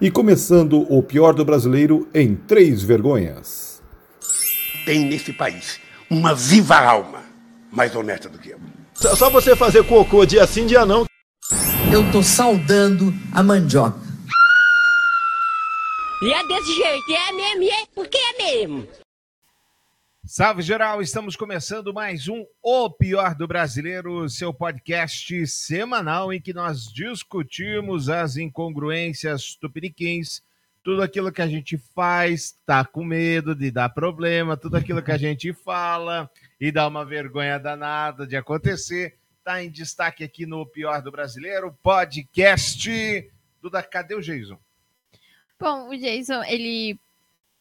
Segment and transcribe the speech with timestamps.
[0.00, 3.82] E começando o pior do brasileiro em três vergonhas.
[4.84, 7.22] Tem nesse país uma viva alma
[7.70, 8.58] mais honesta do que eu.
[8.94, 11.04] Só você fazer cocô dia sim, dia não.
[11.92, 13.98] Eu tô saudando a mandioca.
[16.22, 18.88] E é desse jeito, é mesmo, e é porque é mesmo.
[20.36, 26.52] Salve geral, estamos começando mais um O Pior do Brasileiro, seu podcast semanal em que
[26.52, 30.42] nós discutimos as incongruências tupiniquins,
[30.82, 35.12] tudo aquilo que a gente faz, tá com medo de dar problema, tudo aquilo que
[35.12, 36.28] a gente fala
[36.60, 41.12] e dá uma vergonha danada de acontecer, tá em destaque aqui no O Pior do
[41.12, 43.30] Brasileiro, podcast.
[43.62, 44.58] Duda, cadê o Jason?
[45.60, 46.98] Bom, o Jason, ele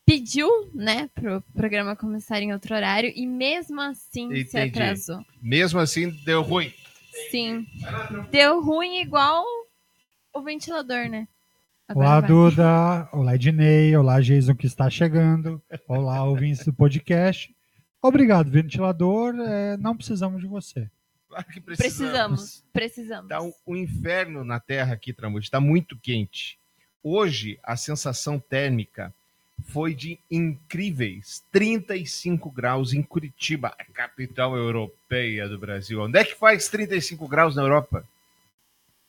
[0.06, 4.70] pediu, né, pro programa começar em outro horário e mesmo assim se Entendi.
[4.70, 5.26] atrasou.
[5.42, 6.74] Mesmo assim, deu ruim.
[7.30, 7.66] Sim.
[8.32, 9.44] Deu ruim igual
[10.34, 11.28] o ventilador, né?
[11.88, 12.30] Agora Olá, vai.
[12.30, 13.10] Duda.
[13.12, 13.96] Olá, Ednei.
[13.96, 15.62] Olá, Jason, que está chegando.
[15.88, 17.54] Olá, ouvintes do podcast.
[18.02, 19.36] Obrigado, ventilador.
[19.40, 20.90] É, não precisamos de você.
[21.28, 23.30] Claro que Precisamos, precisamos.
[23.30, 25.44] Tá um, um inferno na Terra aqui, Tramujo.
[25.44, 26.60] Está muito quente.
[27.04, 29.14] Hoje, a sensação térmica
[29.62, 36.02] foi de incríveis 35 graus em Curitiba, a capital europeia do Brasil.
[36.02, 38.04] Onde é que faz 35 graus na Europa?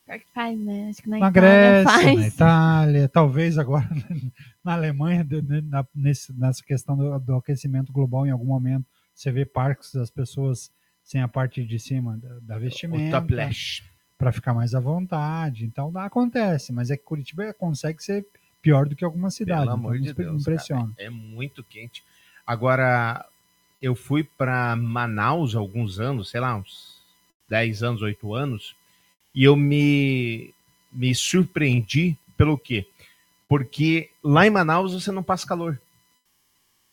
[0.05, 0.89] Pior que faz, né?
[0.89, 1.41] Acho que na, Na Itália
[1.83, 2.15] Grécia, faz.
[2.19, 3.89] na Itália, talvez agora
[4.63, 5.25] na Alemanha,
[5.63, 10.09] na- nesse- nessa questão do, do aquecimento global, em algum momento, você vê parques das
[10.11, 10.69] pessoas
[11.03, 13.21] sem a parte de cima da, da vestimenta.
[14.17, 15.65] para ficar mais à vontade.
[15.65, 18.25] Então dá, acontece, mas é que Curitiba consegue ser
[18.65, 19.65] pior do que algumas cidades.
[19.65, 20.91] Pelo amor então, de Deus, impressiona.
[20.97, 22.03] cara, é muito quente.
[22.47, 23.23] Agora,
[23.79, 26.99] eu fui para Manaus há alguns anos, sei lá, uns
[27.47, 28.75] 10 anos, 8 anos,
[29.35, 30.51] e eu me,
[30.91, 32.87] me surpreendi pelo quê?
[33.47, 35.79] Porque lá em Manaus você não passa calor.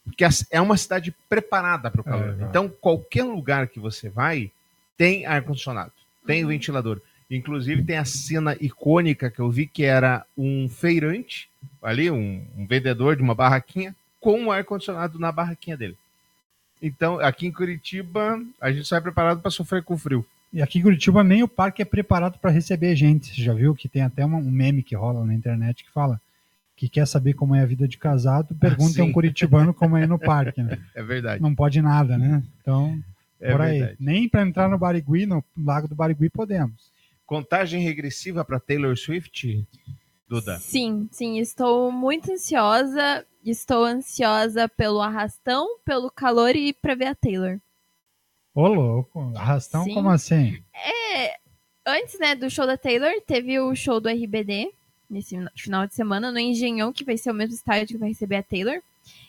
[0.04, 2.38] Porque é uma cidade preparada para o calor.
[2.38, 4.52] É, então, qualquer lugar que você vai,
[4.94, 5.92] tem ar-condicionado,
[6.26, 7.00] tem ventilador.
[7.36, 11.48] Inclusive, tem a cena icônica que eu vi que era um feirante,
[11.82, 15.96] ali, um, um vendedor de uma barraquinha, com um ar-condicionado na barraquinha dele.
[16.80, 20.26] Então, aqui em Curitiba, a gente sai preparado para sofrer com frio.
[20.52, 23.34] E aqui em Curitiba nem o parque é preparado para receber gente.
[23.34, 26.20] Você já viu que tem até uma- um meme que rola na internet que fala
[26.76, 29.02] que quer saber como é a vida de casado, pergunta a sim.
[29.02, 30.78] um curitibano como é no parque, né?
[30.94, 31.40] É verdade.
[31.40, 32.42] Não pode nada, né?
[32.60, 33.00] Então,
[33.40, 33.78] É por aí.
[33.78, 33.96] verdade.
[34.00, 36.91] Nem para entrar no Barigui, no Lago do Barigui, podemos.
[37.26, 39.66] Contagem regressiva para Taylor Swift,
[40.32, 40.58] Duda.
[40.58, 43.26] Sim, sim, estou muito ansiosa.
[43.44, 47.60] Estou ansiosa pelo arrastão, pelo calor e pra ver a Taylor.
[48.54, 49.30] Ô, louco.
[49.36, 49.92] Arrastão, Sim.
[49.92, 50.62] como assim?
[50.74, 51.36] É,
[51.86, 54.72] antes, né, do show da Taylor, teve o show do RBD
[55.10, 58.36] nesse final de semana no Engenhão, que vai ser o mesmo estádio que vai receber
[58.36, 58.80] a Taylor.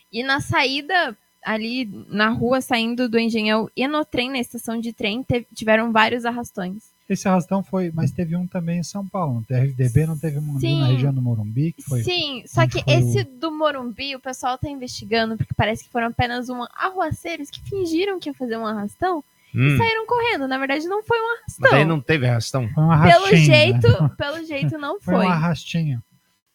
[0.10, 4.94] E na saída, ali na rua, saindo do Engenhão e no trem, na estação de
[4.94, 6.93] trem, tiveram vários arrastões.
[7.10, 9.36] Esse arrastão foi, mas teve um também em São Paulo.
[9.36, 10.80] Não teve RDB, não teve um ali Sim.
[10.80, 12.02] na região do Morumbi, que foi.
[12.02, 16.08] Sim, só que foi esse do Morumbi, o pessoal tá investigando, porque parece que foram
[16.08, 19.24] apenas um arruaceiros que fingiram que ia fazer um arrastão
[19.56, 20.48] Hum, e saíram correndo.
[20.48, 21.58] Na verdade, não foi um arrastão.
[21.60, 22.68] mas daí não teve arrastão.
[22.74, 22.94] Foi um Pelo
[23.26, 23.38] arrastinho.
[23.46, 24.12] jeito, né?
[24.18, 25.26] pelo jeito não Foi foi.
[25.28, 26.04] um arrastinho.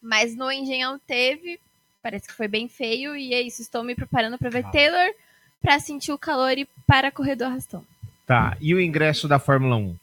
[0.02, 1.60] Mas no Engenhão teve,
[2.02, 3.62] parece que foi bem feio, e é isso.
[3.62, 4.72] Estou me preparando para ver Calma.
[4.72, 5.14] Taylor,
[5.62, 7.84] para sentir o calor e para correr do arrastão.
[8.26, 9.94] Tá, e o ingresso da Fórmula 1?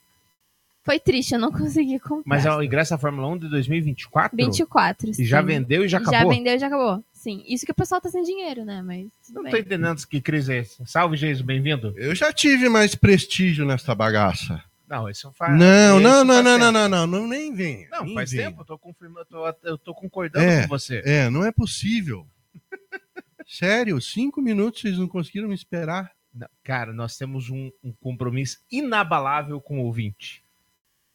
[0.85, 2.23] Foi triste, eu não consegui comprar.
[2.25, 4.37] Mas é o ingresso da Fórmula 1 de 2024?
[4.37, 5.09] 24.
[5.19, 5.45] E já sim.
[5.47, 6.29] vendeu e já Já acabou?
[6.31, 7.03] vendeu e já acabou.
[7.11, 8.83] Sim, isso que o pessoal tá sem dinheiro, né?
[8.83, 9.51] Mas tudo Não bem.
[9.51, 10.85] tô entendendo que crise é essa.
[10.85, 11.91] Salve, Jesus, bem-vindo.
[11.97, 14.63] Eu já tive mais prestígio nessa bagaça.
[14.87, 15.57] Não, esse faz.
[15.57, 17.87] Não, não, não, não, não, não, não, não, nem vem.
[17.89, 18.41] Não, nem faz vem.
[18.45, 20.61] tempo, eu tô confirmando, eu tô, eu tô concordando É.
[20.61, 21.01] com você.
[21.03, 22.27] É, não é possível.
[23.47, 26.11] Sério, cinco minutos vocês não conseguiram me esperar?
[26.31, 30.43] Não, Cara, nós temos um, um compromisso inabalável com o ouvinte.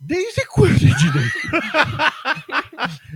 [0.00, 1.28] Desde quando, Ednei?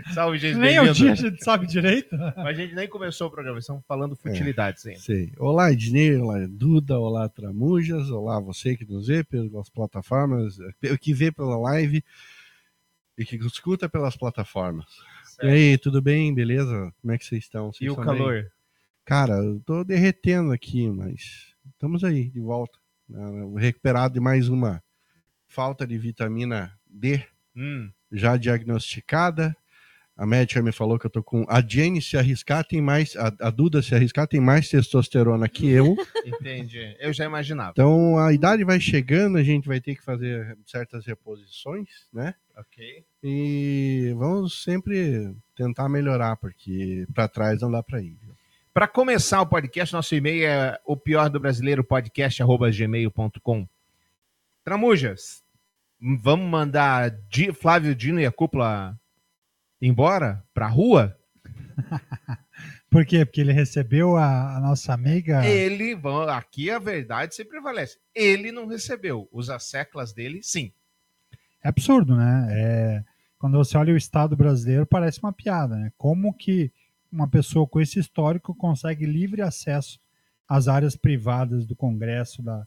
[0.12, 2.14] Salve, Jesus, Nem o dia a gente sabe direito.
[2.36, 5.00] Mas a gente nem começou o programa, estamos falando futilidades ainda.
[5.00, 5.32] Sei.
[5.38, 11.14] Olá, Ednei, olá, Duda, olá, Tramujas, olá, você que nos vê pelas plataformas, eh, que
[11.14, 12.04] vê pela live
[13.16, 14.84] e que escuta pelas plataformas.
[15.42, 16.34] E aí, tudo bem?
[16.34, 16.92] Beleza?
[17.00, 17.72] Como é que vocês estão?
[17.72, 18.18] Vocês E o estão bem?
[18.18, 18.52] calor?
[19.06, 22.78] Cara, eu tô derretendo aqui, mas estamos aí, de volta.
[23.08, 23.24] né?
[23.58, 24.82] Recuperado de mais uma
[25.54, 27.22] falta de vitamina D
[27.56, 29.56] Hum, já diagnosticada.
[30.16, 31.44] A médica me falou que eu tô com.
[31.48, 33.16] A Jenny se arriscar tem mais.
[33.16, 35.96] A, a Duda se arriscar tem mais testosterona que eu.
[36.24, 36.96] Entendi.
[37.00, 37.72] Eu já imaginava.
[37.72, 42.34] Então a idade vai chegando, a gente vai ter que fazer certas reposições, né?
[42.56, 43.04] Ok.
[43.24, 48.16] E vamos sempre tentar melhorar, porque para trás não dá para ir.
[48.72, 53.68] Para começar o podcast, nosso e-mail é o pior do brasileiro podcast@gmail.com.
[54.64, 55.43] Tramujas,
[56.22, 58.98] vamos mandar Di- Flávio Dino e a cúpula
[59.80, 61.16] embora pra rua?
[62.90, 63.24] Por quê?
[63.24, 65.44] Porque ele recebeu a, a nossa amiga.
[65.44, 65.98] Ele,
[66.30, 67.98] aqui a verdade sempre prevalece.
[68.14, 69.28] Ele não recebeu.
[69.32, 70.72] Os asseclas dele, sim.
[71.62, 72.46] É absurdo, né?
[72.50, 73.04] É,
[73.38, 75.90] quando você olha o Estado brasileiro, parece uma piada, né?
[75.98, 76.70] Como que
[77.10, 79.98] uma pessoa com esse histórico consegue livre acesso
[80.48, 82.66] às áreas privadas do Congresso, da,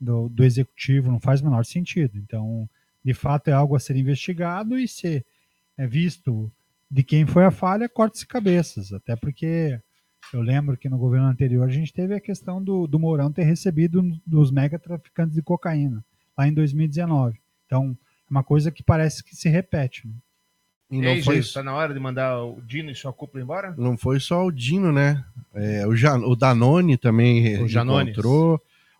[0.00, 1.10] do, do Executivo?
[1.10, 2.18] Não faz o menor sentido.
[2.18, 2.68] Então,
[3.04, 5.24] de fato, é algo a ser investigado e ser
[5.76, 6.50] é, visto
[6.90, 8.92] de quem foi a falha, cortes cabeças.
[8.92, 9.78] Até porque
[10.32, 13.42] eu lembro que no governo anterior a gente teve a questão do, do Mourão ter
[13.42, 16.04] recebido dos mega traficantes de cocaína,
[16.36, 17.38] lá em 2019.
[17.66, 17.96] Então,
[18.28, 20.06] é uma coisa que parece que se repete.
[20.06, 20.14] Né?
[20.90, 23.12] E E não aí, foi, gente, tá na hora de mandar o Dino e sua
[23.12, 23.74] cúpula embora?
[23.76, 25.24] não foi só o Dino, né?
[25.52, 28.14] É, o, Jan, o Danone também O Janones.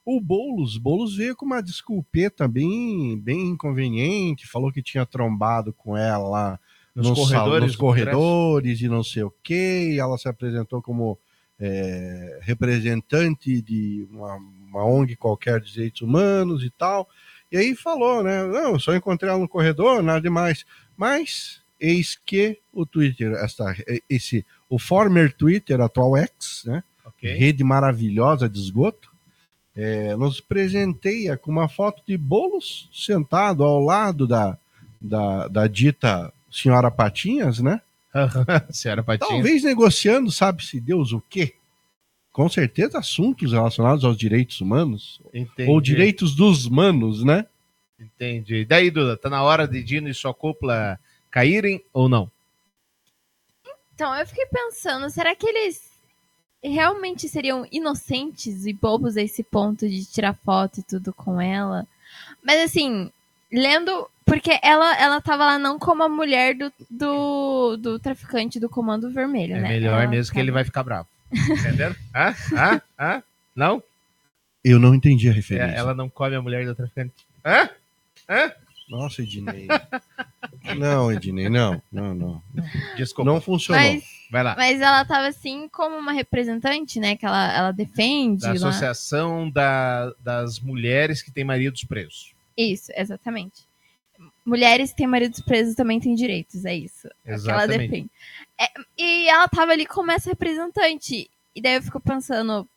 [0.04, 5.96] O Boulos, Boulos veio com uma desculpeta bem, bem inconveniente, falou que tinha trombado com
[5.96, 6.60] ela lá
[6.94, 9.92] Nos no sal- corredores nos corredores e não sei o quê.
[9.94, 11.18] E ela se apresentou como
[11.58, 17.08] é, representante de uma, uma ONG qualquer de direitos humanos e tal.
[17.50, 18.44] E aí falou, né?
[18.44, 20.66] Não, só encontrei ela no corredor, nada demais.
[20.96, 23.74] Mas eis que o Twitter, esta,
[24.10, 26.82] esse, o former Twitter, atual X, né?
[27.06, 27.32] Ok.
[27.32, 29.13] Rede maravilhosa de esgoto,
[29.76, 34.56] é, nos presenteia com uma foto de bolos sentado ao lado da,
[35.00, 37.80] da, da dita senhora Patinhas, né?
[38.70, 39.28] Senhora Patinha.
[39.28, 41.54] Talvez negociando, sabe-se Deus o quê?
[42.30, 45.70] Com certeza assuntos relacionados aos direitos humanos, Entendi.
[45.70, 47.46] ou direitos dos manos, né?
[47.98, 48.56] Entendi.
[48.56, 50.98] E daí, Duda, tá na hora de Dino e sua cúpula
[51.30, 52.30] caírem ou não?
[53.94, 55.93] Então, eu fiquei pensando, será que eles
[56.68, 61.86] realmente seriam inocentes e bobos a esse ponto de tirar foto e tudo com ela?
[62.42, 63.10] Mas assim,
[63.52, 64.08] lendo.
[64.26, 69.10] Porque ela, ela tava lá não como a mulher do, do, do traficante do Comando
[69.10, 69.68] Vermelho, É né?
[69.68, 71.06] melhor Ela mesmo que ele vai ficar bravo.
[71.30, 71.94] Entenderam?
[72.14, 72.34] Hã?
[72.56, 72.82] Hã?
[72.98, 73.22] Hã?
[73.54, 73.82] Não?
[74.64, 75.76] Eu não entendi a É, referência.
[75.76, 77.12] ela não come a mulher do traficante.
[77.44, 77.68] Hã?
[78.26, 78.50] Hã?
[78.88, 79.68] Nossa, Ednei.
[80.76, 82.42] não, Ednei, não, não, não.
[82.96, 83.30] Desculpa.
[83.30, 83.82] Não funcionou.
[83.82, 84.54] Mas, Vai lá.
[84.56, 87.16] mas ela tava assim como uma representante, né?
[87.16, 88.42] Que ela, ela defende.
[88.42, 88.54] Da lá.
[88.54, 92.32] Associação da- das Mulheres que têm maridos presos.
[92.56, 93.62] Isso, exatamente.
[94.44, 97.08] Mulheres que têm maridos presos também têm direitos, é isso.
[97.24, 97.90] É o que ela Exatamente.
[97.90, 98.10] defende.
[98.60, 98.66] É,
[98.98, 101.28] e ela tava ali como essa representante.
[101.54, 102.68] E daí eu fico pensando,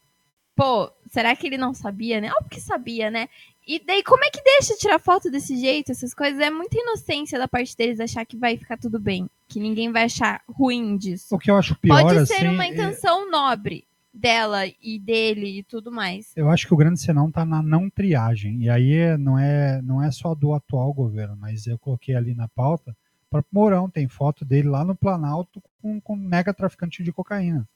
[0.58, 2.32] pô, será que ele não sabia, né?
[2.32, 3.30] Óbvio que sabia, né?
[3.66, 5.92] E daí como é que deixa tirar foto desse jeito?
[5.92, 9.30] Essas coisas é muita inocência da parte deles achar que vai ficar tudo bem.
[9.48, 11.34] Que ninguém vai achar ruim disso.
[11.36, 15.60] O que eu acho pior, Pode assim, ser uma é- intenção nobre dela e dele
[15.60, 16.32] e tudo mais.
[16.36, 18.64] eu acho que o grande senão está na não triagem.
[18.64, 22.34] E aí é- não é, não é só do atual governo, mas eu coloquei ali
[22.34, 22.92] na pauta.
[23.28, 27.68] O próprio Mourão tem foto dele lá no Planalto com, com mega traficante de cocaína.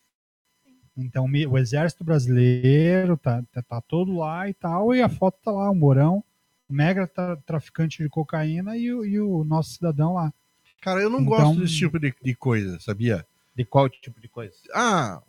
[1.02, 5.52] Então o exército brasileiro tá, tá, tá todo lá e tal, e a foto tá
[5.52, 6.24] lá, o Mourão,
[6.70, 10.34] o mega tra- traficante de cocaína e o, e o nosso cidadão lá.
[10.82, 13.26] Cara, eu não Então- gosto desse tipo de, de coisa, sabia?
[13.56, 14.54] De qual tipo de coisa?
[14.74, 15.22] Ah,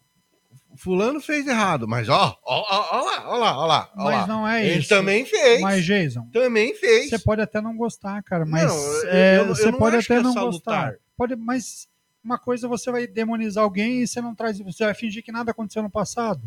[0.77, 4.15] fulano fez errado, mas ó, ó, ó, ó lá, ó lá, ó lá, ó Mas
[4.21, 4.27] lá.
[4.27, 4.89] não é Ele isso.
[4.89, 5.61] também fez.
[5.61, 7.11] Mas, Jason, Também fez.
[7.11, 9.97] Você pode até não gostar, cara, mas Não, eu- é, eu eu você não pode
[9.97, 10.85] acho que até é não salutar.
[10.93, 10.99] gostar.
[11.17, 11.87] Pode, mas
[12.25, 15.51] uma coisa você vai demonizar alguém e você não traz, você vai fingir que nada
[15.51, 16.43] aconteceu no passado.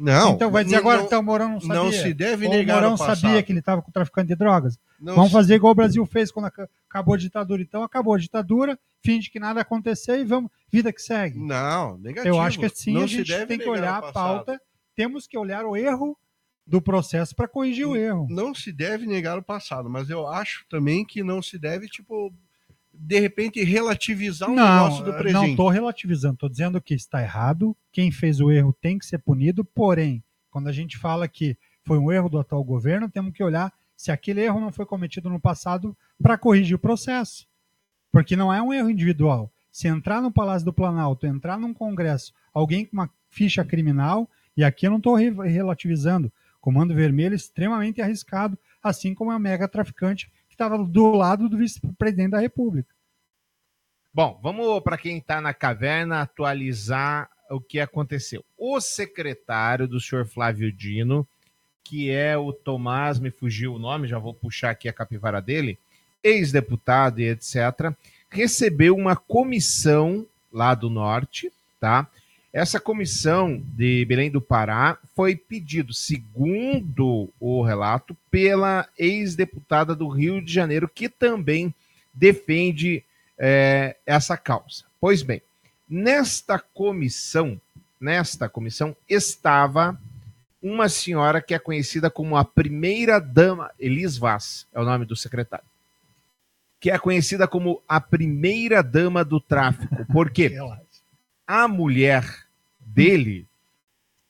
[0.00, 0.34] Não.
[0.34, 1.74] então vai dizer não- agora que o Mourão não sabia.
[1.82, 3.18] Não se deve Ou negar Mourão o passado.
[3.20, 4.78] sabia que ele estava com o traficante de drogas.
[5.00, 7.60] Não Vamos se- fazer igual o Brasil fez quando aca- acabou a ditadura.
[7.62, 11.40] Então acabou a ditadura, finge que nada aconteceu e vamos, vida que segue.
[11.40, 12.32] Não, negativo.
[12.32, 14.60] Eu acho que assim Não a gente tem que olhar a pauta,
[14.94, 16.16] temos que olhar o erro
[16.64, 18.28] do processo para corrigir o erro.
[18.30, 22.32] Não se deve negar o passado, mas eu acho também que não se deve, tipo,
[23.00, 25.34] de repente relativizar um negócio do Não, presente.
[25.34, 27.76] não estou relativizando, estou dizendo que está errado.
[27.92, 31.98] Quem fez o erro tem que ser punido, porém, quando a gente fala que foi
[31.98, 35.40] um erro do atual governo, temos que olhar se aquele erro não foi cometido no
[35.40, 37.46] passado para corrigir o processo.
[38.10, 39.52] Porque não é um erro individual.
[39.70, 44.64] Se entrar no Palácio do Planalto, entrar num congresso, alguém com uma ficha criminal, e
[44.64, 50.30] aqui eu não estou relativizando, Comando Vermelho é extremamente arriscado, assim como a mega traficante
[50.58, 52.92] estava do lado do vice-presidente da República.
[54.12, 58.44] Bom, vamos para quem está na caverna atualizar o que aconteceu.
[58.56, 61.26] O secretário do senhor Flávio Dino,
[61.84, 65.78] que é o Tomás, me fugiu o nome, já vou puxar aqui a capivara dele,
[66.24, 67.94] ex-deputado e etc.,
[68.28, 72.08] recebeu uma comissão lá do norte, tá?
[72.52, 80.40] Essa comissão de Belém do Pará foi pedido, segundo o relato, pela ex-deputada do Rio
[80.40, 81.74] de Janeiro, que também
[82.12, 83.04] defende
[83.38, 84.84] é, essa causa.
[85.00, 85.42] Pois bem,
[85.88, 87.60] nesta comissão,
[88.00, 90.00] nesta comissão estava
[90.62, 95.14] uma senhora que é conhecida como a primeira dama, Elis Vaz, é o nome do
[95.14, 95.64] secretário,
[96.80, 100.04] que é conhecida como a primeira dama do tráfico.
[100.06, 100.56] Por quê?
[101.48, 102.46] A mulher
[102.78, 103.48] dele,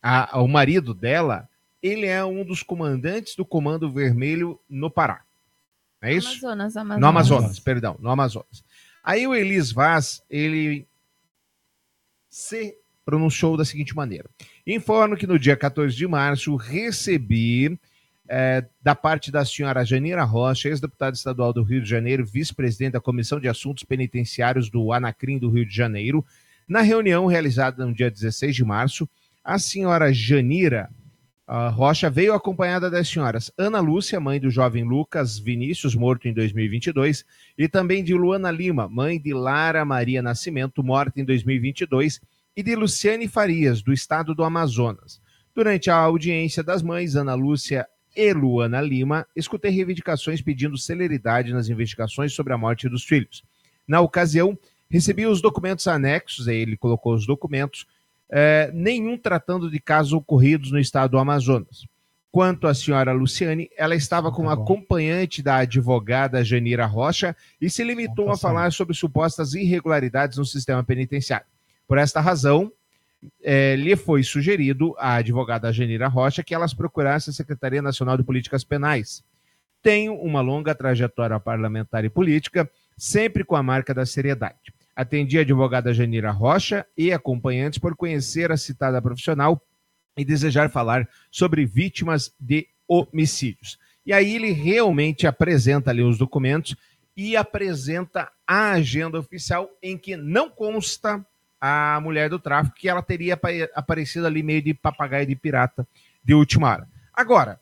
[0.01, 1.49] a, o marido dela,
[1.83, 5.23] ele é um dos comandantes do Comando Vermelho no Pará.
[6.01, 6.29] É isso?
[6.29, 7.01] Amazonas, Amazonas.
[7.01, 8.65] No Amazonas, perdão, no Amazonas.
[9.03, 10.87] Aí o Elis Vaz, ele
[12.31, 14.31] se pronunciou da seguinte maneira:
[14.65, 17.77] Informo que no dia 14 de março recebi
[18.29, 23.01] é, da parte da senhora Janira Rocha, ex-deputada estadual do Rio de Janeiro, vice-presidente da
[23.01, 26.25] Comissão de Assuntos Penitenciários do Anacrim do Rio de Janeiro,
[26.69, 29.09] na reunião realizada no dia 16 de março,
[29.43, 30.91] a senhora Janira
[31.49, 36.35] uh, Rocha veio acompanhada das senhoras Ana Lúcia, mãe do jovem Lucas Vinícius, morto em
[36.35, 37.25] 2022,
[37.57, 42.21] e também de Luana Lima, mãe de Lara Maria Nascimento, morta em 2022,
[42.55, 45.21] e de Luciane Farias, do estado do Amazonas.
[45.55, 51.69] Durante a audiência das mães, Ana Lúcia e Luana Lima, escutei reivindicações pedindo celeridade nas
[51.69, 53.43] investigações sobre a morte dos filhos.
[53.87, 54.59] Na ocasião,
[54.91, 57.87] Recebi os documentos anexos, aí ele colocou os documentos,
[58.31, 61.87] é, nenhum tratando de casos ocorridos no estado do Amazonas.
[62.31, 67.83] Quanto à senhora Luciane, ela estava com tá acompanhante da advogada Janira Rocha e se
[67.83, 71.47] limitou tá a falar sobre supostas irregularidades no sistema penitenciário.
[71.87, 72.71] Por esta razão,
[73.43, 78.23] é, lhe foi sugerido à advogada Janira Rocha que elas procurassem a Secretaria Nacional de
[78.23, 79.25] Políticas Penais.
[79.83, 84.73] Tenho uma longa trajetória parlamentar e política, sempre com a marca da seriedade.
[84.99, 89.63] Atendi a advogada Janira Rocha e acompanhantes por conhecer a citada profissional
[90.17, 93.79] e desejar falar sobre vítimas de homicídios.
[94.05, 96.75] E aí ele realmente apresenta ali os documentos
[97.17, 101.25] e apresenta a agenda oficial em que não consta
[101.61, 103.39] a mulher do tráfico que ela teria
[103.77, 105.87] aparecido ali meio de papagaio de pirata
[106.25, 106.89] de última hora.
[107.15, 107.61] Agora,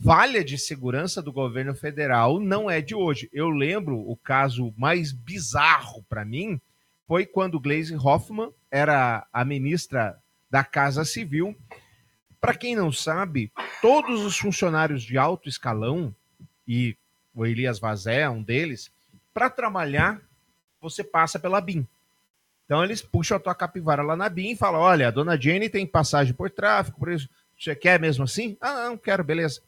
[0.00, 3.28] falha de segurança do governo federal não é de hoje.
[3.32, 6.60] Eu lembro o caso mais bizarro para mim
[7.08, 10.18] foi quando Gleisi Hoffmann era a ministra
[10.50, 11.56] da Casa Civil.
[12.38, 13.50] Para quem não sabe,
[13.80, 16.14] todos os funcionários de alto escalão,
[16.68, 16.94] e
[17.34, 18.92] o Elias Vazé é um deles,
[19.32, 20.20] para trabalhar,
[20.80, 21.88] você passa pela BIM.
[22.66, 25.70] Então eles puxam a tua capivara lá na BIM e falam: olha, a dona Jenny
[25.70, 27.28] tem passagem por tráfico, por isso.
[27.58, 28.56] Você quer mesmo assim?
[28.60, 29.62] Ah, não, quero, beleza.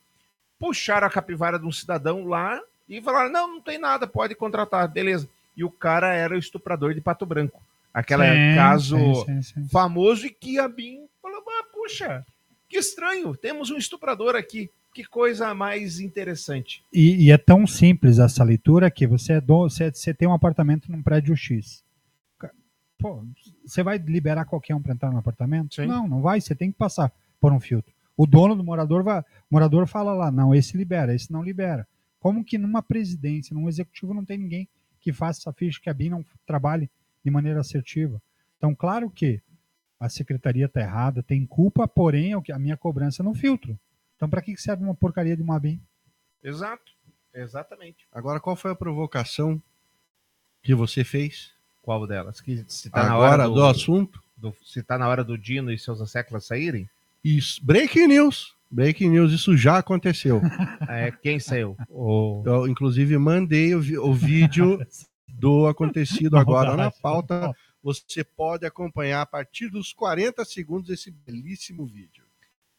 [0.58, 4.86] Puxaram a capivara de um cidadão lá e falaram: não, não tem nada, pode contratar,
[4.86, 5.26] beleza
[5.60, 7.62] e o cara era o estuprador de Pato Branco.
[7.92, 9.68] Aquele caso sim, sim, sim.
[9.68, 12.24] famoso e que a BIM falou: ah, puxa,
[12.66, 14.70] que estranho, temos um estuprador aqui.
[14.92, 16.82] Que coisa mais interessante.
[16.92, 20.32] E, e é tão simples essa leitura que você, é do, você, você tem um
[20.32, 21.84] apartamento num prédio X.
[22.98, 23.24] Pô,
[23.64, 25.80] você vai liberar qualquer um para entrar no apartamento?
[25.86, 26.40] Não, não vai.
[26.40, 27.92] Você tem que passar por um filtro.
[28.16, 31.86] O dono do morador vai, morador fala lá, não, esse libera, esse não libera.
[32.18, 34.68] Como que numa presidência, num executivo não tem ninguém
[35.00, 36.90] que faça essa ficha, que a BIM não trabalhe
[37.24, 38.20] de maneira assertiva.
[38.56, 39.40] Então, claro que
[39.98, 43.78] a secretaria está errada, tem culpa, porém a minha cobrança não filtro.
[44.16, 45.80] Então, para que serve uma porcaria de uma BIM?
[46.42, 46.92] Exato,
[47.34, 48.06] exatamente.
[48.12, 49.62] Agora, qual foi a provocação
[50.62, 51.52] que você fez?
[51.82, 52.40] Qual delas?
[52.40, 54.22] Que se tá Agora na hora do, do assunto?
[54.36, 56.88] Do, se está na hora do Dino e seus asseclas saírem?
[57.24, 58.54] Isso, breaking news.
[58.70, 60.40] Breaking news, isso já aconteceu.
[60.88, 61.76] É, quem saiu?
[61.88, 62.42] O...
[62.44, 64.78] Eu, inclusive, mandei o, o vídeo
[65.28, 67.54] do acontecido agora na pauta.
[67.82, 72.24] Você pode acompanhar a partir dos 40 segundos esse belíssimo vídeo.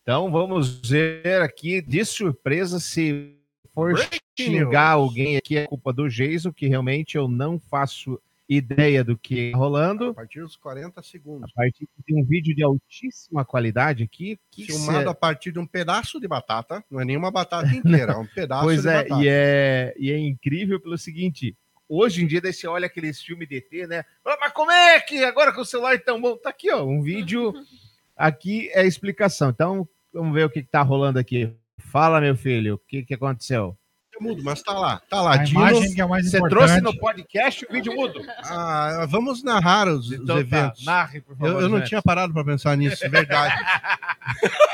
[0.01, 3.38] Então vamos ver aqui de surpresa se
[3.74, 5.10] for Breaking xingar news.
[5.10, 8.19] alguém aqui é culpa do Jason, que realmente eu não faço
[8.55, 10.10] ideia do que está rolando.
[10.10, 11.50] A partir dos 40 segundos.
[11.50, 14.38] A partir de um vídeo de altíssima qualidade aqui.
[14.51, 18.17] Que Filmado a partir de um pedaço de batata, não é nenhuma batata inteira, é
[18.17, 19.24] um pedaço pois de é, batata.
[19.24, 21.55] E é, e é incrível pelo seguinte,
[21.88, 24.03] hoje em dia, daí você olha aqueles filmes DT, né?
[24.25, 26.36] Mas como é que agora com o celular é tão bom?
[26.36, 27.53] Tá aqui, ó, um vídeo.
[28.13, 29.50] Aqui é a explicação.
[29.50, 31.51] Então, vamos ver o que, que tá rolando aqui.
[31.79, 33.75] Fala, meu filho, o que, que aconteceu?
[34.21, 35.01] Mudo, mas tá lá.
[35.09, 35.33] Tá lá.
[35.33, 36.59] A Dino, imagem que é mais Você importante.
[36.59, 38.21] trouxe no podcast o vídeo mudo?
[38.45, 40.85] ah, vamos narrar os, os Então tá, eventos.
[40.85, 41.53] narre, por favor.
[41.53, 43.55] eu, eu não tinha parado para pensar nisso, é verdade.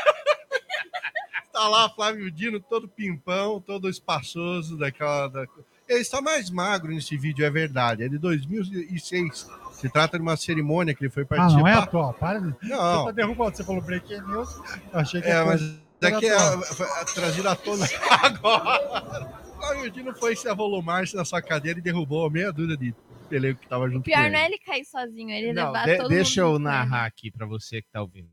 [1.52, 5.28] tá lá Flávio Dino, todo pimpão, todo espaçoso, daquela.
[5.28, 5.46] Da...
[5.88, 8.04] Ele está mais magro nesse vídeo, é verdade.
[8.04, 9.50] É de 2006.
[9.72, 11.60] Se trata de uma cerimônia que ele foi Ah, participar.
[11.60, 12.14] não é atual.
[12.14, 12.50] Para de...
[12.50, 13.06] Você Não.
[13.06, 13.56] tá derrubando.
[13.56, 14.50] Você falou breaking news.
[14.92, 16.38] Eu achei que É, mas coisa daqui é,
[16.74, 17.86] foi trazido à tona
[18.24, 19.42] agora.
[19.58, 22.94] Flávio Dino foi se avolumar-se na sua cadeira e derrubou meia dúzia de
[23.30, 24.54] pelego que tava junto Pior com não é ele.
[24.56, 26.64] ele cair sozinho, ele Não, levar de- todo deixa mundo eu ele.
[26.64, 28.30] narrar aqui para você que tá ouvindo.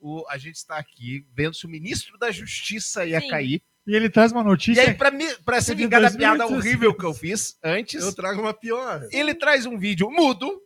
[0.00, 3.28] O, a gente está aqui vendo se o ministro da Justiça ia Sim.
[3.28, 3.62] cair.
[3.86, 4.82] E ele traz uma E notícia.
[4.82, 6.64] aí, pra, me- pra se vingar da piada 2016.
[6.74, 9.06] horrível que eu fiz antes, Eu trago uma pior.
[9.12, 10.60] ele traz um vídeo mudo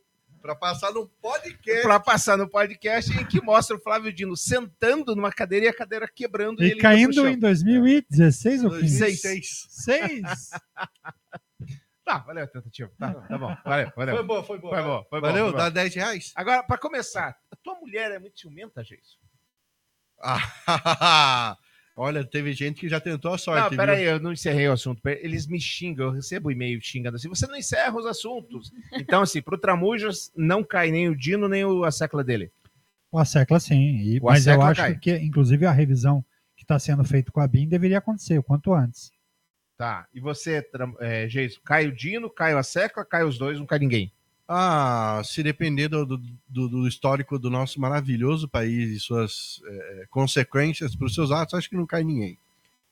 [0.45, 1.83] Pra passar no podcast.
[1.83, 5.75] para passar no podcast em que mostra o Flávio Dino sentando numa cadeira e a
[5.75, 8.99] cadeira quebrando e, E caindo em 2016 ou 15?
[8.99, 9.67] 2006.
[9.71, 10.51] Seis.
[12.05, 12.93] Tá, valeu a tentativa.
[12.99, 13.57] Tá, tá bom.
[13.65, 14.17] Valeu, valeu.
[14.17, 14.69] Foi bom, foi bom.
[14.69, 15.45] Foi bom, foi bom, Valeu?
[15.45, 15.57] foi bom.
[15.59, 16.33] Dá 10 reais?
[16.37, 19.17] Agora, para começar, a tua mulher é muito ciumenta, Geis?
[20.23, 21.57] Ah,
[21.97, 23.71] Olha, teve gente que já tentou a sorte.
[23.71, 25.01] Não, peraí, eu não encerrei o assunto.
[25.07, 27.29] Eles me xingam, eu recebo e-mail xingando assim.
[27.29, 28.73] Você não encerra os assuntos.
[28.93, 32.51] Então, assim, pro Tramujas não cai nem o Dino, nem o- a secla dele.
[33.13, 33.97] O Assecla sim.
[33.99, 34.99] E- O mas eu Assecla acho cai.
[34.99, 36.25] que, inclusive, a revisão
[36.57, 39.13] que está sendo feita com a BIM deveria acontecer o quanto antes.
[39.77, 40.07] Tá.
[40.13, 40.65] E você,
[41.01, 41.29] é,
[41.65, 44.13] cai o Dino, cai a secla, cai os dois, não cai ninguém.
[44.47, 46.21] Ah, se depender do, do-
[46.69, 51.71] do- histórico do nosso maravilhoso país e suas eh, consequências para os seus atos, acho
[51.71, 52.37] que não cai ninguém.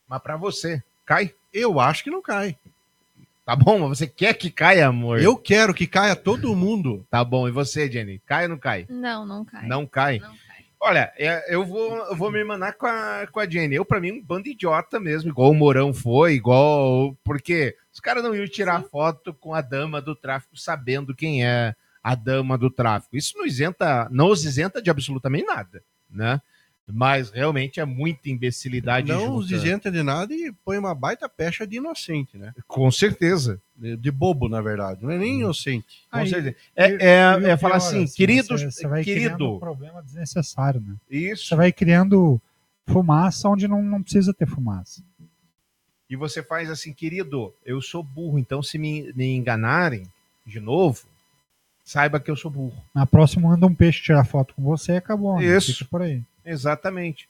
[0.09, 1.35] Mas pra você, cai?
[1.52, 2.56] Eu acho que não cai.
[3.44, 5.21] Tá bom, mas você quer que caia, amor?
[5.21, 7.04] Eu quero que caia todo mundo.
[7.11, 7.47] Tá bom.
[7.49, 8.87] E você, Jenny, cai ou não cai?
[8.88, 9.66] Não, não cai.
[9.66, 10.18] Não cai.
[10.21, 10.38] Não cai.
[10.80, 13.75] Olha, é, eu vou, eu vou me emanar com a, com a Jenny.
[13.75, 17.16] Eu, pra mim, um bando de idiota mesmo, igual o Mourão foi, igual.
[17.25, 21.75] Porque os caras não iam tirar foto com a dama do tráfico sabendo quem é
[22.02, 23.16] a dama do tráfico.
[23.16, 26.40] Isso não isenta, não os isenta de absolutamente nada, né?
[26.94, 29.08] Mas realmente é muita imbecilidade.
[29.08, 29.54] não os junta.
[29.54, 32.52] isenta de nada e põe uma baita pecha de inocente, né?
[32.66, 33.61] Com certeza.
[33.76, 35.00] De, de bobo, na verdade.
[35.02, 36.02] Não é nem inocente.
[36.11, 36.50] Com Aí, certeza.
[36.50, 39.61] E- É, é, e é falar pior, assim, querido, Você, você vai criando um querido,
[39.61, 40.96] problema desnecessário, né?
[41.08, 41.46] isso.
[41.46, 42.40] Você vai criando
[42.87, 45.02] fumaça onde não, não precisa ter fumaça.
[46.12, 50.03] E você faz assim, querido, eu sou burro, então se me, me enganarem
[50.44, 51.05] de novo,
[51.83, 52.77] saiba que eu sou burro.
[52.94, 55.38] Na próxima anda um peixe tirar foto com você e acabou.
[55.38, 55.46] né?
[55.46, 55.87] Isso.
[55.87, 56.20] Por aí.
[56.44, 57.27] Exatamente.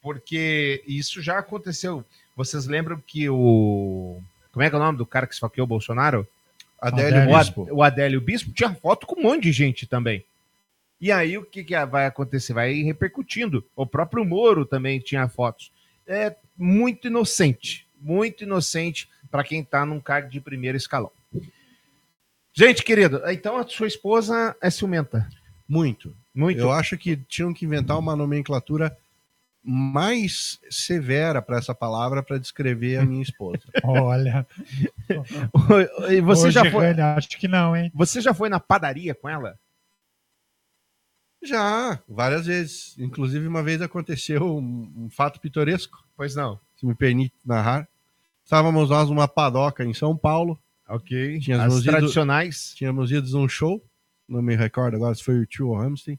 [0.00, 2.04] Porque isso já aconteceu.
[2.36, 4.22] Vocês lembram que o.
[4.52, 6.24] Como é que é o nome do cara que esfaqueou o Bolsonaro?
[6.80, 7.68] Adélio Adélio Bispo.
[7.72, 10.24] O Adélio Bispo tinha foto com um monte de gente também.
[11.00, 12.52] E aí o que, que vai acontecer?
[12.52, 13.64] Vai repercutindo.
[13.74, 15.72] O próprio Moro também tinha fotos.
[16.06, 17.89] É muito inocente.
[18.00, 21.12] Muito inocente para quem tá num cargo de primeiro escalão.
[22.52, 25.28] Gente, querido, então a sua esposa é ciumenta.
[25.68, 26.16] Muito.
[26.34, 26.60] Muito.
[26.60, 28.96] Eu acho que tinham que inventar uma nomenclatura
[29.62, 33.60] mais severa para essa palavra para descrever a minha esposa.
[33.84, 34.46] Olha.
[36.10, 36.86] e você Ô, já foi.
[36.86, 37.90] Gerrane, Acho que não, hein?
[37.94, 39.58] Você já foi na padaria com ela?
[41.42, 42.94] Já, várias vezes.
[42.98, 46.60] Inclusive, uma vez aconteceu um, um fato pitoresco, Pois não.
[46.76, 47.88] se me permite narrar.
[48.44, 51.38] Estávamos nós numa padoca em São Paulo, Ok.
[51.38, 52.74] Tinha As ido- tradicionais.
[52.74, 53.80] tínhamos ido a um show,
[54.28, 56.18] não me recordo agora se foi o tio Hamstein,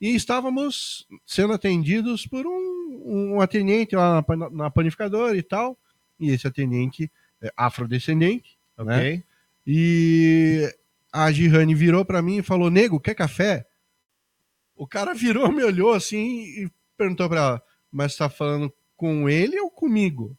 [0.00, 3.02] e estávamos sendo atendidos por um,
[3.34, 5.76] um atendente lá na, na panificadora e tal,
[6.20, 7.10] e esse atendente
[7.42, 8.86] é afrodescendente, Ok.
[8.86, 9.22] né?
[9.66, 10.72] E
[11.12, 13.66] a Girane virou pra mim e falou: Nego, quer café?
[14.76, 19.28] O cara virou, me olhou assim e perguntou pra ela: Mas você tá falando com
[19.28, 20.36] ele ou comigo?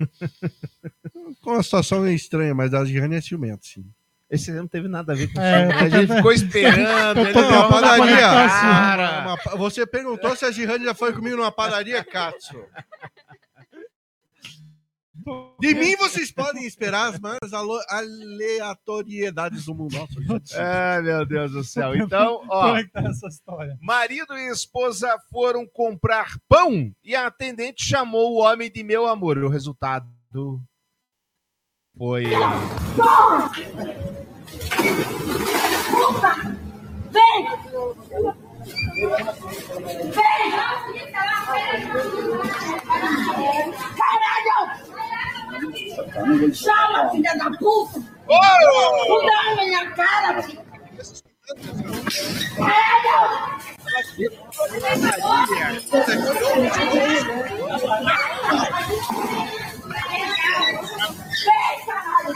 [1.40, 3.84] com uma situação meio estranha, mas a Girane é ciumenta, sim.
[4.30, 5.78] Esse não teve nada a ver com É, isso.
[5.84, 7.20] A gente ficou esperando.
[7.20, 8.16] Ele não padaria.
[8.18, 9.36] cara.
[9.46, 12.64] Uma você perguntou se a Girane já foi comigo numa padaria, Katsu.
[15.60, 17.52] De mim vocês podem esperar as maiores
[17.88, 19.96] aleatoriedades do mundo.
[20.26, 20.60] Nossa.
[20.60, 21.94] Ai, meu Deus do céu.
[21.94, 23.78] Então, ó, Conectar essa história.
[23.80, 29.38] marido e esposa foram comprar pão e a atendente chamou o homem de meu amor.
[29.38, 30.06] O resultado
[31.96, 32.24] foi.
[46.52, 48.02] Chama filha da puta!
[48.26, 49.06] Oh!
[49.06, 50.64] Puta na minha cara, filha!
[61.44, 62.32] Vem, caralho!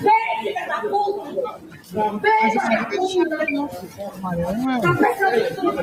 [0.00, 1.60] Vem, filha da puta!
[2.20, 3.80] Vem, filha da puta!
[4.80, 5.80] Tá pensando em tudo?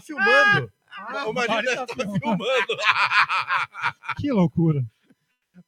[0.00, 0.72] Filmando.
[1.26, 2.76] o marido deve estar filmando.
[4.18, 4.84] Que loucura.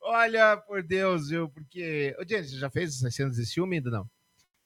[0.00, 1.48] Olha, por Deus, viu?
[1.48, 2.14] Porque.
[2.18, 4.08] Ô, Jenny, você já fez essas cenas de ciúme ainda não?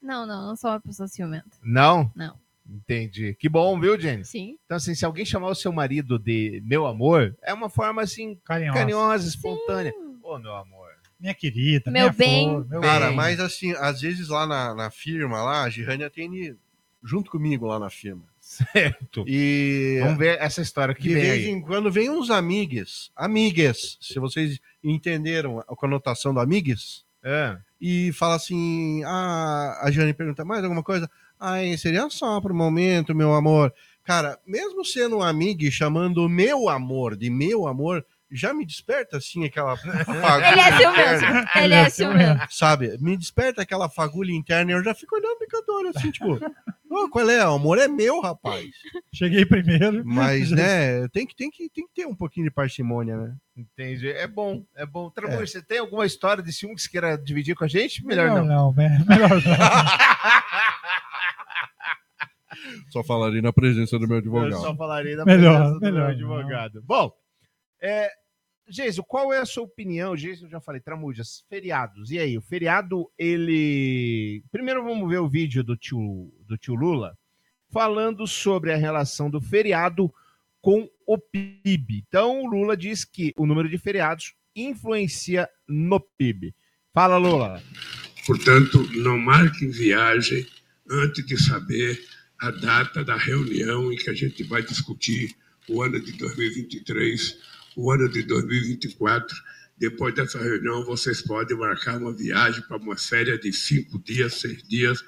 [0.00, 1.50] Não, não, não sou uma pessoa ciumenta.
[1.62, 2.10] Não?
[2.14, 2.36] Não.
[2.68, 3.34] Entendi.
[3.34, 4.24] Que bom, viu, Jenny?
[4.24, 4.58] Sim.
[4.64, 8.36] Então, assim, se alguém chamar o seu marido de meu amor, é uma forma, assim,
[8.44, 8.78] Carinhosa.
[8.78, 9.92] carinhosa, espontânea.
[10.22, 10.88] Ô, meu amor.
[11.18, 12.48] Minha querida, Meu minha bem.
[12.48, 13.16] flor, meu Cara, Bem.
[13.16, 16.56] mas assim, às vezes lá na, na firma, lá, a Girane atende
[17.02, 18.22] junto comigo lá na firma.
[18.48, 19.24] Certo.
[19.28, 21.48] E Vamos ver essa história que de vem vez aí.
[21.50, 28.10] em quando vem uns amigues, amigues, se vocês entenderam a conotação do amigues, Ah, e
[28.14, 31.10] fala assim, ah, a Jane pergunta, mais alguma coisa?
[31.38, 33.72] Ai, seria só pro momento, meu amor.
[34.02, 38.64] Cara, mesmo sendo um amigo e chamando o meu amor de meu amor, já me
[38.64, 41.58] desperta assim aquela fagulha Ele é interna, ciumento.
[41.58, 42.46] Ele é ciumento.
[42.50, 42.98] sabe?
[42.98, 46.38] Me desperta aquela fagulha interna e eu já fico olhando o picador assim, tipo,
[46.90, 47.46] "Ô, qual é?
[47.46, 48.66] O amor é meu, rapaz.
[49.14, 50.02] Cheguei primeiro.
[50.04, 53.34] Mas, né, tem que, tem, que, tem que ter um pouquinho de parcimônia, né?
[53.56, 54.08] entendi.
[54.08, 55.10] É bom, é bom.
[55.10, 58.04] Tramur, você tem alguma história de ciúme que você queira dividir com a gente?
[58.06, 58.56] Melhor, Melhor não.
[58.56, 59.40] não, me- melhor não.
[62.90, 66.10] Só falaria na presença do meu Eu só falarei da Melhor, presença do meu melhor,
[66.10, 66.82] advogado.
[66.82, 67.12] Bom,
[67.80, 68.10] é,
[68.68, 70.16] Geiso, qual é a sua opinião?
[70.16, 72.10] Geiso, eu já falei, Tramujas, feriados.
[72.10, 74.42] E aí, o feriado, ele...
[74.50, 77.16] Primeiro vamos ver o vídeo do tio, do tio Lula
[77.70, 80.12] falando sobre a relação do feriado
[80.60, 82.04] com o PIB.
[82.08, 86.54] Então, o Lula diz que o número de feriados influencia no PIB.
[86.92, 87.62] Fala, Lula.
[88.26, 90.46] Portanto, não marquem viagem
[90.90, 91.98] antes de saber
[92.40, 95.34] a data da reunião em que a gente vai discutir
[95.68, 97.38] o ano de 2023,
[97.78, 99.36] o ano de 2024.
[99.78, 104.60] Depois dessa reunião, vocês podem marcar uma viagem para uma férias de cinco dias, seis
[104.64, 104.98] dias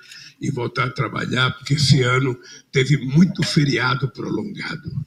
[0.41, 5.05] e voltar a trabalhar, porque esse ano teve muito feriado prolongado.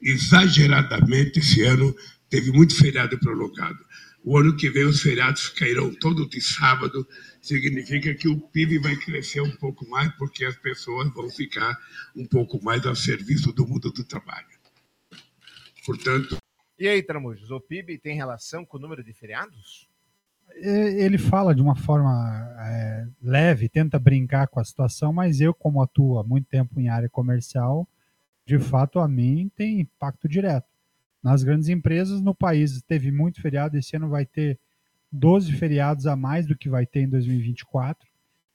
[0.00, 1.94] Exageradamente, esse ano
[2.30, 3.78] teve muito feriado prolongado.
[4.24, 7.06] O ano que vem os feriados cairão todos de sábado,
[7.42, 11.78] significa que o PIB vai crescer um pouco mais, porque as pessoas vão ficar
[12.16, 14.48] um pouco mais a serviço do mundo do trabalho.
[15.84, 16.38] Portanto,
[16.78, 19.88] E aí, Tramujas, o PIB tem relação com o número de feriados?
[20.56, 22.10] Ele fala de uma forma
[22.60, 26.88] é, leve, tenta brincar com a situação, mas eu, como atuo há muito tempo em
[26.88, 27.88] área comercial,
[28.46, 30.66] de fato, a mim tem impacto direto.
[31.22, 34.58] Nas grandes empresas no país teve muito feriado, esse ano vai ter
[35.10, 38.06] 12 feriados a mais do que vai ter em 2024.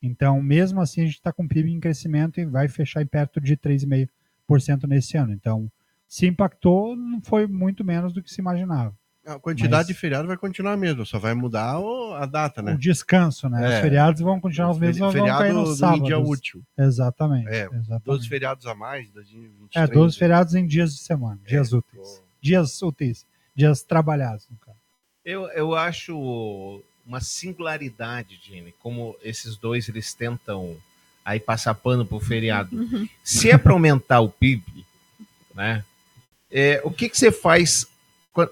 [0.02, 3.08] Então, mesmo assim, a gente está com o PIB em crescimento e vai fechar em
[3.08, 5.34] perto de 3,5% nesse ano.
[5.34, 5.70] Então,
[6.10, 8.94] se impactou, não foi muito menos do que se imaginava.
[9.26, 12.64] A quantidade Mas- de feriado vai continuar a mesma, só vai mudar o- a data,
[12.64, 12.74] né?
[12.74, 13.64] O descanso, né?
[13.64, 13.76] É.
[13.76, 16.04] Os feriados vão continuar os mesmos, mas vão feriado cair no do sábado.
[16.04, 16.64] dia útil.
[16.76, 17.48] Exatamente.
[17.48, 18.06] É, exatamente.
[18.06, 19.88] 12 feriados a mais, 2023.
[19.90, 22.24] É, 12 feriados em dias de semana, dias É, úteis.
[22.42, 24.78] Dias úteis, dias trabalhados, no caso.
[25.24, 30.76] Eu, eu acho uma singularidade, Jimmy, como esses dois eles tentam
[31.24, 32.70] aí passar pano pro feriado.
[33.24, 34.64] Se é para aumentar o PIB,
[35.54, 35.84] né?
[36.52, 37.88] É, o que, que você faz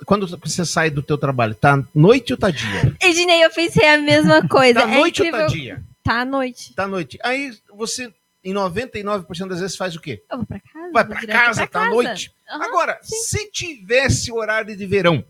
[0.06, 1.56] quando, você sai do teu trabalho?
[1.56, 2.96] Tá noite ou tá dia?
[3.02, 4.82] Ednei, eu pensei a mesma coisa.
[4.82, 5.84] Tá é noite ou tá dia?
[6.04, 6.74] Tá à noite.
[6.74, 7.18] Tá noite.
[7.24, 8.12] Aí você,
[8.44, 10.22] em 99% das vezes, faz o quê?
[10.30, 10.92] Eu vou pra casa.
[10.92, 12.34] Vai pra casa, pra tá à noite.
[12.50, 13.16] Aham, Agora, sim.
[13.16, 15.24] se tivesse horário de verão,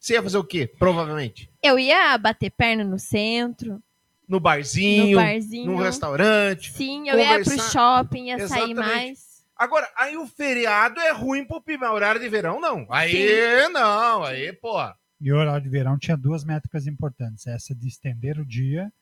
[0.00, 0.66] você ia fazer o quê?
[0.78, 1.48] Provavelmente.
[1.62, 3.80] Eu ia bater perna no centro,
[4.28, 5.66] No barzinho, no barzinho.
[5.72, 6.72] no restaurante.
[6.72, 7.70] Sim, eu ia pro conversar.
[7.70, 8.74] shopping, ia sair Exatamente.
[8.76, 9.25] mais.
[9.56, 12.86] Agora, aí o feriado é ruim pro PIB, mas horário de verão não.
[12.90, 14.76] Aí não, aí, pô.
[15.20, 18.92] E o horário de verão tinha duas métricas importantes: essa de estender o dia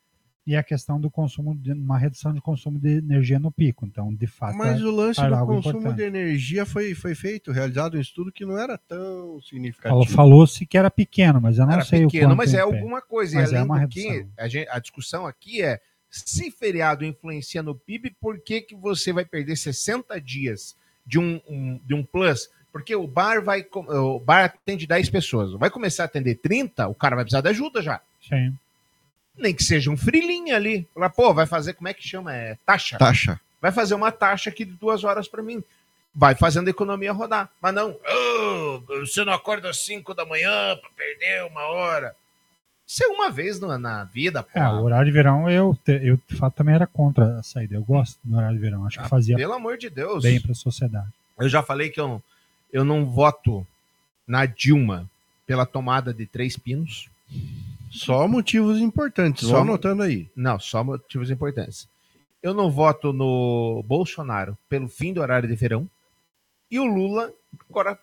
[0.47, 3.87] e a questão do consumo, de uma redução de consumo de energia no pico.
[3.87, 5.97] Então, de fato, Mas é- o lance era do algo consumo importante.
[5.97, 10.05] de energia foi, foi feito, realizado um estudo que não era tão significativo.
[10.05, 12.37] Falou- Falou-se que era pequeno, mas eu não Era sei o pequeno, quanto.
[12.37, 13.35] mas é alguma coisa.
[13.37, 14.31] Mas e é além uma do que, redução.
[14.39, 15.81] a, gente- a discussão aqui é
[16.15, 21.41] se feriado influencia no PIB, por que, que você vai perder 60 dias de um,
[21.49, 22.49] um- de um plus?
[22.73, 23.63] Porque o bar vai.
[23.63, 25.53] com- O bar atende 10 pessoas.
[25.53, 28.01] Vai começar a atender 30, o cara vai precisar de ajuda já.
[28.29, 28.57] Sim.
[29.37, 30.87] Nem que seja um frilinho ali.
[30.95, 32.35] Falar, pô, vai fazer, como é que chama?
[32.35, 32.97] É taxa.
[32.99, 33.41] Taxa.
[33.61, 35.63] vai fazer uma taxa aqui de duas horas para mim.
[36.15, 37.51] Vai fazendo a economia rodar.
[37.63, 42.15] Mas não, "Oh, você não acorda às 5 da manhã para perder uma hora.
[42.87, 44.59] Isso é uma vez na, na vida, pô.
[44.59, 47.75] É, o horário de verão, eu, te- eu de fato também era contra a saída.
[47.75, 48.87] Eu gosto do horário de verão.
[48.87, 50.23] Acho que fazia Pelo amor de Deus.
[50.23, 51.09] bem para a sociedade.
[51.39, 52.23] Eu já falei que eu, não-
[52.73, 53.67] eu não voto
[54.27, 55.09] na Dilma
[55.47, 57.09] pela tomada de três pinos.
[57.91, 60.29] Só motivos importantes, só Só- anotando aí.
[60.37, 61.89] Não, só motivos importantes.
[62.43, 65.89] Eu não voto no Bolsonaro pelo fim do horário de verão.
[66.71, 67.33] E o Lula
[67.71, 67.99] agora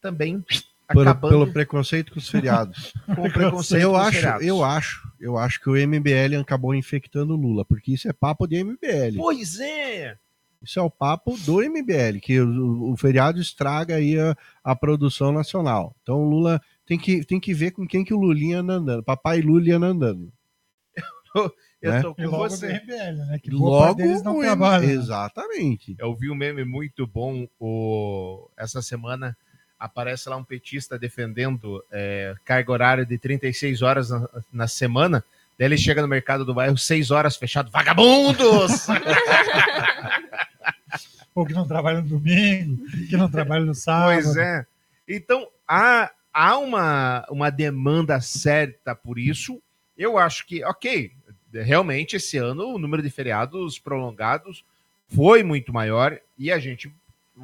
[0.00, 0.44] também
[0.92, 2.92] Por- pelo preconceito com os feriados.
[3.14, 4.46] com preconceito eu com os acho, feriados.
[4.46, 8.46] eu acho, eu acho que o MBL acabou infectando o Lula, porque isso é papo
[8.46, 9.16] de MBL.
[9.16, 10.16] Pois é!
[10.62, 15.30] Isso é o papo do MBL, que o, o feriado estraga aí a, a produção
[15.30, 15.94] nacional.
[16.02, 19.02] Então o Lula tem que, tem que ver com quem que o Lulinha anda andando.
[19.04, 20.32] Papai Lula anda andando.
[21.80, 22.02] Eu Né?
[22.02, 22.72] tô com E logo do você.
[22.72, 23.38] RBL, né?
[23.40, 24.88] Que Logo deles não trabalham.
[24.88, 24.92] né?
[24.94, 25.94] Exatamente.
[25.96, 28.50] Eu vi um meme muito bom o...
[28.56, 29.36] essa semana.
[29.78, 35.24] Aparece lá um petista defendendo é, carga horária de 36 horas na, na semana.
[35.58, 37.70] Daí ele chega no mercado do bairro, 6 horas fechado.
[37.70, 38.86] Vagabundos!
[41.34, 44.22] Ou que não trabalha no domingo, que não trabalha no sábado.
[44.22, 44.66] Pois é.
[45.08, 49.62] Então, há, há uma, uma demanda certa por isso.
[49.96, 51.12] Eu acho que, ok,
[51.52, 54.64] realmente esse ano o número de feriados prolongados
[55.08, 56.92] foi muito maior e a gente,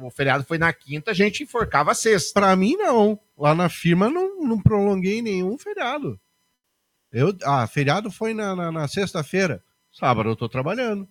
[0.01, 2.39] o feriado foi na quinta, a gente enforcava a sexta.
[2.39, 3.19] Pra mim, não.
[3.37, 6.19] Lá na firma não, não prolonguei nenhum feriado.
[7.11, 9.63] Eu, ah, feriado foi na, na, na sexta-feira.
[9.91, 11.07] Sábado eu tô trabalhando.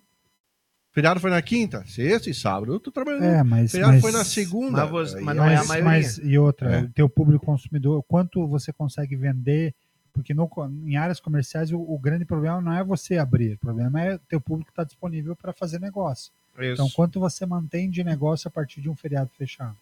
[0.93, 3.25] Feriado foi na quinta, sexta e sábado eu tô trabalhando.
[3.25, 4.87] É, mas, feriado mas, foi na segunda.
[4.87, 5.85] Mas mas não é a maioria.
[5.85, 6.81] mas- e outra, É.
[6.83, 9.75] o teu público consumidor, quanto você consegue vender?
[10.13, 10.49] Porque no,
[10.87, 14.19] em áreas comerciais o, o grande problema não é você abrir, o problema é o
[14.21, 16.33] teu público estar disponível para fazer negócio.
[16.75, 19.77] Então, quanto você mantém de negócio a partir de um feriado fechado?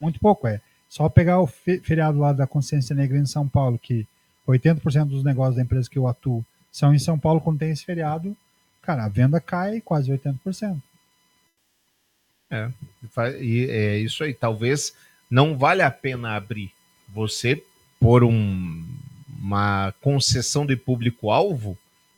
[0.00, 0.60] Muito pouco, é.
[0.88, 4.06] Só pegar o fe- feriado lá da Consciência Negra em São Paulo, que
[4.46, 7.84] 80% dos negócios da empresa que eu atuo são em São Paulo, quando tem esse
[7.84, 8.36] feriado,
[8.82, 10.80] cara, a venda cai quase 80%.
[13.10, 14.34] Fa- E é isso aí.
[14.34, 14.94] Talvez
[15.30, 16.70] não vale a pena abrir.
[17.08, 17.62] Você,
[17.98, 18.84] por um-
[19.40, 21.76] uma concessão de público-alvo,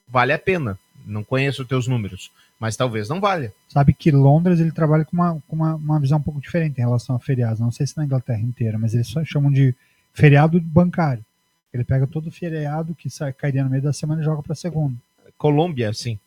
[0.08, 0.78] vale a pena.
[1.06, 3.52] Não conheço os teus números, mas talvez não valha.
[3.68, 6.80] Sabe que Londres ele trabalha com uma, com uma, uma visão um pouco diferente em
[6.84, 7.60] relação a feriados.
[7.60, 9.74] Não sei se na Inglaterra inteira, mas eles só chamam de
[10.12, 11.24] feriado bancário.
[11.72, 14.54] Ele pega todo o feriado que sai, cairia no meio da semana e joga para
[14.54, 14.94] segunda.
[15.36, 16.18] Colômbia, sim.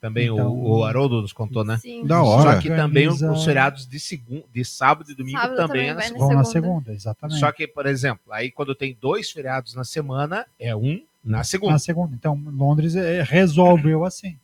[0.00, 1.78] Também Então- o, o Haroldo nos contou, né?
[1.78, 2.06] Sim.
[2.06, 2.54] Da hora.
[2.54, 5.68] Só que também os, Organiza- os feriados de, segundo, de sábado e domingo Sábado também,
[5.68, 6.26] também é na segunda.
[6.26, 6.68] Vão na segunda.
[6.74, 7.40] segunda, exatamente.
[7.40, 11.72] Só que, por exemplo, aí quando tem dois feriados na semana, é um na segunda.
[11.72, 12.14] na segunda.
[12.14, 14.36] Então, Londres é, resolveu assim.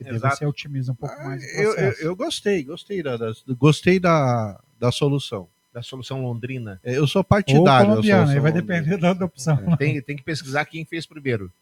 [0.00, 0.36] E daí Exato.
[0.36, 4.60] você otimiza um pouco mais o Eu, eu, eu gostei, gostei da, da- gostei da,
[4.78, 5.48] da solução.
[5.74, 6.80] Da solução londrina.
[6.84, 7.90] É, Eu sou Ou partidário.
[7.90, 8.80] aí solução vai londrina.
[8.82, 9.76] depender da, opção.
[9.76, 11.52] Tem, tem que pesquisar quem fez primeiro.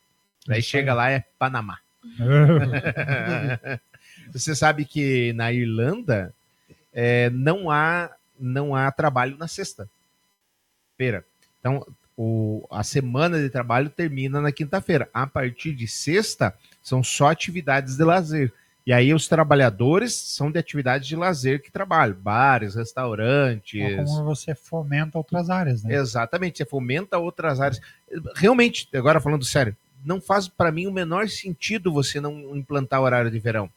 [0.47, 0.97] Daí Isso chega aí.
[0.97, 1.79] lá, é Panamá.
[4.33, 6.33] Você sabe que na Irlanda
[6.93, 11.25] é, não, há, não há trabalho na sexta-feira.
[11.61, 15.09] Então, o, a semana de trabalho termina na quinta-feira.
[15.13, 18.53] A partir de sexta, são só atividades de lazer.
[18.87, 22.17] E aí os trabalhadores são de atividades de lazer que trabalham.
[22.17, 23.99] Bares, restaurantes.
[23.99, 25.97] Ou como você fomenta outras áreas, né?
[25.97, 27.81] Exatamente, você fomenta outras áreas.
[28.37, 33.31] Realmente, agora falando sério, não faz para mim o menor sentido você não implantar horário
[33.31, 33.69] de verão.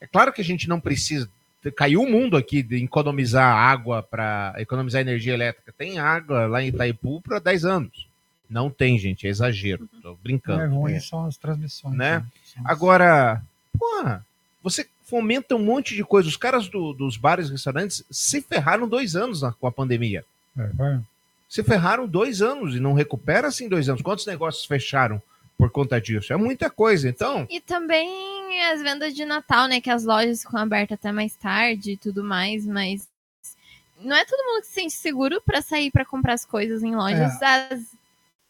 [0.00, 1.28] É claro que a gente não precisa.
[1.70, 5.72] Caiu o mundo aqui de economizar água para economizar energia elétrica.
[5.76, 8.06] Tem água lá em Itaipu para 10 anos.
[8.48, 9.88] Não tem, gente, é exagero.
[10.02, 10.62] Tô brincando.
[10.62, 11.96] É ruim são as transmissões.
[11.96, 12.24] Né?
[12.44, 13.42] São- Agora,
[13.78, 14.24] porra,
[14.62, 16.28] você fomenta um monte de coisa.
[16.28, 20.24] Os caras do- dos bares e restaurantes se ferraram dois anos na- com a pandemia.
[20.58, 20.98] É,
[21.48, 24.02] se ferraram dois anos e não recupera assim dois anos.
[24.02, 25.20] Quantos negócios fecharam
[25.56, 26.32] por conta disso?
[26.32, 27.08] É muita coisa.
[27.08, 29.80] Então, E também as vendas de Natal, né?
[29.80, 33.08] Que as lojas ficam abertas até mais tarde e tudo mais, mas
[34.00, 36.94] não é todo mundo que se sente seguro pra sair pra comprar as coisas em
[36.94, 37.96] lojas às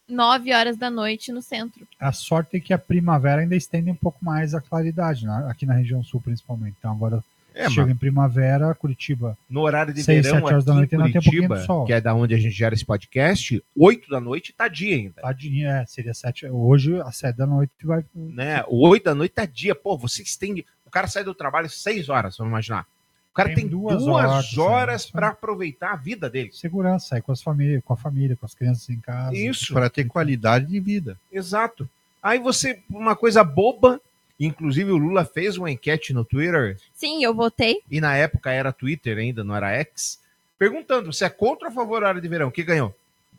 [0.08, 1.86] 9 horas da noite no centro.
[1.98, 5.46] A sorte é que a primavera ainda estende um pouco mais a claridade, né?
[5.48, 6.76] aqui na região sul principalmente.
[6.78, 7.22] Então agora
[7.56, 9.36] é, chega em primavera, Curitiba.
[9.48, 11.48] no horário de seis, verão sete horas aqui da noite em ainda tem um pouquinho
[11.48, 11.86] de sol.
[11.86, 15.22] que é da onde a gente gera esse podcast, 8 da noite tá dia ainda.
[15.22, 16.46] Tadinho, é, seria sete.
[16.46, 18.04] Hoje, às sete da noite, vai.
[18.14, 18.62] Né?
[18.68, 19.74] O 8 da noite tá dia.
[19.74, 20.66] Pô, você estende.
[20.84, 22.86] O cara sai do trabalho 6 horas, vamos imaginar.
[23.30, 26.50] O cara tem, Tem duas, duas horas, horas, é, para aproveitar a vida dele.
[26.52, 29.36] Segurança, sair com as famílias, com a família, com as crianças em casa.
[29.36, 29.74] Isso.
[29.74, 31.18] Para ter qualidade de vida.
[31.30, 31.88] Exato.
[32.22, 34.00] Aí você, uma coisa boba,
[34.44, 37.80] inclusive o Lula fez uma enquete no Twitter, Sim, eu votei.
[37.90, 40.20] e na época era Twitter ainda, não era X,
[40.58, 42.48] perguntando se é contra ou a favor do horário de verão.
[42.48, 42.94] O que ganhou?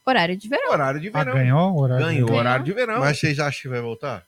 [0.06, 0.72] Horário de verão.
[0.72, 1.34] Horário de Ah, verão.
[1.34, 2.06] ganhou o horário?
[2.06, 2.40] Ganhou Ganhou.
[2.40, 3.00] horário de verão.
[3.00, 4.26] Mas vocês acham que vai voltar?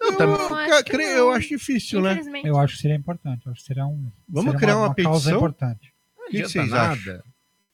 [0.00, 2.20] Eu também- Não, Eu, acho que creio- eu acho difícil, né?
[2.44, 3.44] Eu acho que seria importante.
[3.46, 4.06] Eu acho que seria um.
[4.28, 5.36] Vamos seria criar uma causa petição?
[5.38, 5.92] importante.
[6.18, 6.92] Não que que adianta vocês nada.
[6.92, 7.12] acham?
[7.14, 7.22] Não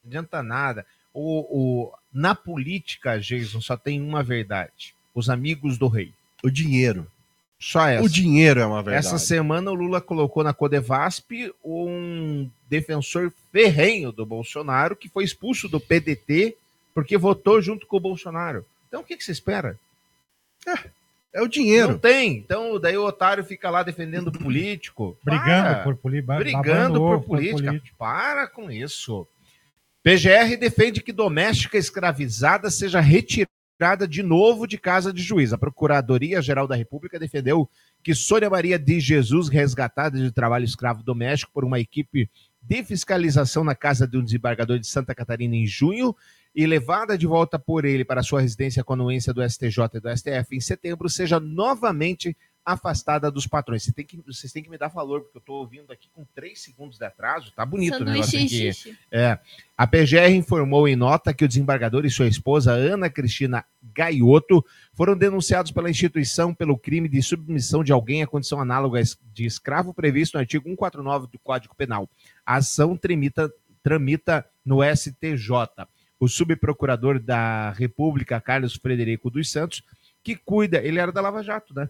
[0.07, 0.85] adianta nada.
[1.13, 1.41] O,
[1.85, 4.95] o, na política, Jason, só tem uma verdade.
[5.13, 6.11] os amigos do rei.
[6.43, 7.05] O dinheiro.
[7.63, 8.03] Só essa.
[8.03, 9.07] O dinheiro é uma verdade.
[9.07, 15.69] Essa semana o Lula colocou na Codevasp um defensor ferrenho do Bolsonaro que foi expulso
[15.69, 16.57] do PDT
[16.93, 18.65] porque votou junto com o Bolsonaro.
[18.89, 19.79] Então o que, que você espera?
[21.31, 21.93] É o dinheiro.
[21.93, 22.33] Não tem.
[22.33, 25.17] Então daí o otário fica lá defendendo o político.
[25.23, 25.83] Brigando Para.
[25.83, 27.69] por, poli brigando por ovo política.
[27.69, 27.97] político.
[27.97, 29.25] Para com isso.
[30.03, 33.52] PGR defende que doméstica escravizada seja retirada
[34.07, 35.51] de novo de casa de juiz.
[35.51, 37.69] A Procuradoria-Geral da República defendeu
[38.01, 42.29] que Sônia Maria de Jesus, resgatada de trabalho escravo doméstico por uma equipe
[42.61, 46.15] de fiscalização na casa de um desembargador de Santa Catarina em junho
[46.55, 50.17] e levada de volta por ele para sua residência com anuência do STJ e do
[50.17, 53.83] STF em setembro, seja novamente afastada dos patrões.
[53.83, 56.25] Você tem que, vocês têm que me dar valor, porque eu estou ouvindo aqui com
[56.33, 57.51] três segundos de atraso.
[57.55, 58.73] Tá bonito o negócio aqui.
[58.73, 58.97] xixi.
[59.11, 59.37] É.
[59.77, 65.17] A PGR informou em nota que o desembargador e sua esposa, Ana Cristina Gaiotto, foram
[65.17, 69.01] denunciados pela instituição pelo crime de submissão de alguém à condição análoga
[69.33, 72.09] de escravo previsto no artigo 149 do Código Penal.
[72.45, 75.49] A ação tramita, tramita no STJ.
[76.19, 79.83] O subprocurador da República, Carlos Frederico dos Santos,
[80.23, 81.89] que cuida, ele era da Lava Jato, né?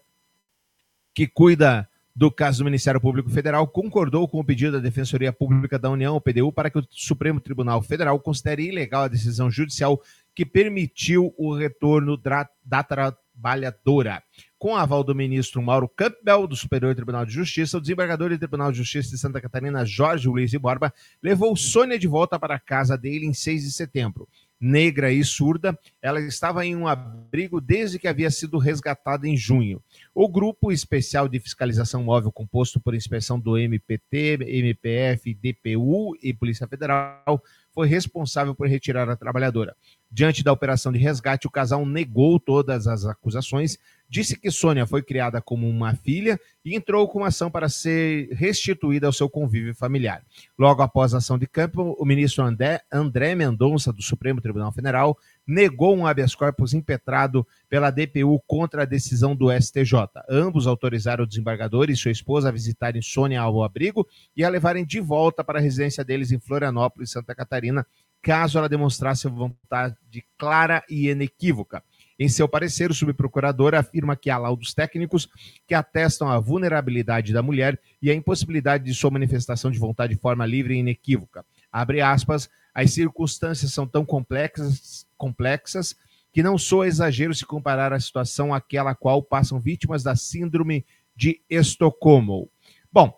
[1.13, 5.79] Que cuida do caso do Ministério Público Federal, concordou com o pedido da Defensoria Pública
[5.79, 9.99] da União, PDU, para que o Supremo Tribunal Federal considere ilegal a decisão judicial
[10.35, 14.21] que permitiu o retorno da, trabalhadora.
[14.59, 18.71] Com aval do ministro Mauro Campbell, do Superior Tribunal de Justiça, o desembargador do Tribunal
[18.71, 22.59] de Justiça de Santa Catarina, Jorge Luiz de Borba, levou Sônia de volta para a
[22.59, 24.27] casa dele em 6 de setembro
[24.63, 29.83] negra e surda, ela estava em um abrigo desde que havia sido resgatada em junho.
[30.15, 36.65] O Grupo Especial de Fiscalização Móvel, composto por inspeção do MPT, MPF, DPU e Polícia
[36.65, 39.75] Federal, foi responsável por retirar a trabalhadora.
[40.09, 43.77] Diante da operação de resgate, o casal negou todas as acusações,
[44.13, 49.07] disse que Sônia foi criada como uma filha e entrou com ação para ser restituída
[49.07, 50.21] ao seu convívio familiar.
[50.55, 55.17] Logo após a ação de campo, o ministro André, André Mendonça, do Supremo Tribunal Federal,
[55.47, 59.93] negou um habeas corpus impetrado pela DPU contra a decisão do STJ.
[60.29, 64.85] Ambos autorizaram o desembargador e sua esposa a visitarem Sônia ao abrigo e a levarem
[64.85, 67.83] de volta para a residência deles em Florianópolis, Santa Catarina,
[68.21, 69.95] caso ela demonstrasse vontade
[70.37, 71.83] clara e inequívoca.
[72.23, 75.27] Em seu parecer, o subprocurador afirma que há laudos técnicos
[75.67, 80.21] que atestam a vulnerabilidade da mulher e a impossibilidade de sua manifestação de vontade de
[80.21, 81.45] forma livre e inequívoca.
[81.69, 85.97] Abre aspas, as circunstâncias são tão complexas, complexas
[86.31, 90.85] que não sou exagero se comparar a situação àquela a qual passam vítimas da síndrome
[91.13, 92.49] de Estocolmo.
[92.89, 93.13] Bom,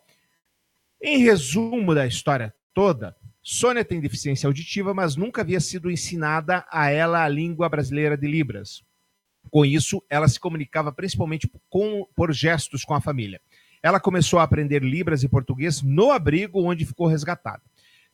[0.99, 6.89] em resumo da história toda, Sônia tem deficiência auditiva, mas nunca havia sido ensinada a
[6.89, 8.83] ela a língua brasileira de Libras.
[9.49, 13.39] Com isso, ela se comunicava principalmente com, por gestos com a família.
[13.81, 17.61] Ela começou a aprender Libras e português no abrigo onde ficou resgatada.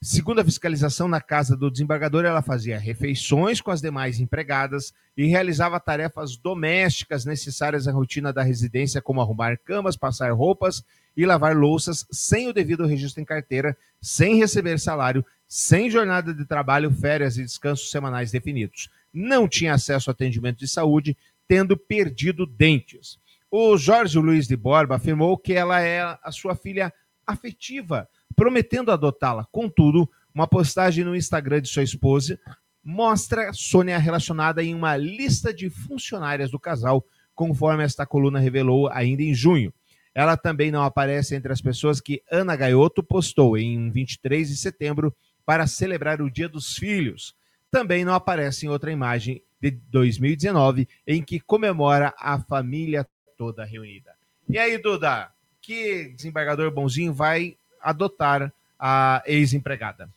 [0.04, 5.28] Segundo a fiscalização na casa do desembargador, ela fazia refeições com as demais empregadas e
[5.28, 10.84] realizava tarefas domésticas necessárias à rotina da residência, como arrumar camas, passar roupas
[11.16, 16.46] e lavar louças sem o devido registro em carteira, sem receber salário, sem jornada de
[16.46, 18.90] trabalho, férias e descansos semanais definidos.
[19.14, 23.20] Não tinha acesso a atendimento de saúde, tendo perdido dentes.
[23.50, 26.94] O Jorge Luiz de Borba afirmou que ela é a sua filha
[27.28, 29.46] afetiva, prometendo adotá-la.
[29.52, 32.40] Contudo, uma postagem no Instagram de sua esposa
[32.84, 39.22] mostra Sônia relacionada em uma lista de funcionárias do casal, conforme esta coluna revelou ainda
[39.22, 39.74] em junho.
[40.14, 45.16] Ela também não aparece entre as pessoas que Ana Gaiotto postou em 23 de setembro
[45.46, 47.36] para celebrar o Dia dos Filhos.
[47.72, 53.08] Também não aparece em outra imagem de 2019 em que comemora a família
[53.38, 54.14] toda reunida.
[54.50, 55.32] E aí, Duda,
[55.62, 60.10] que desembargador bonzinho vai adotar a ex-empregada?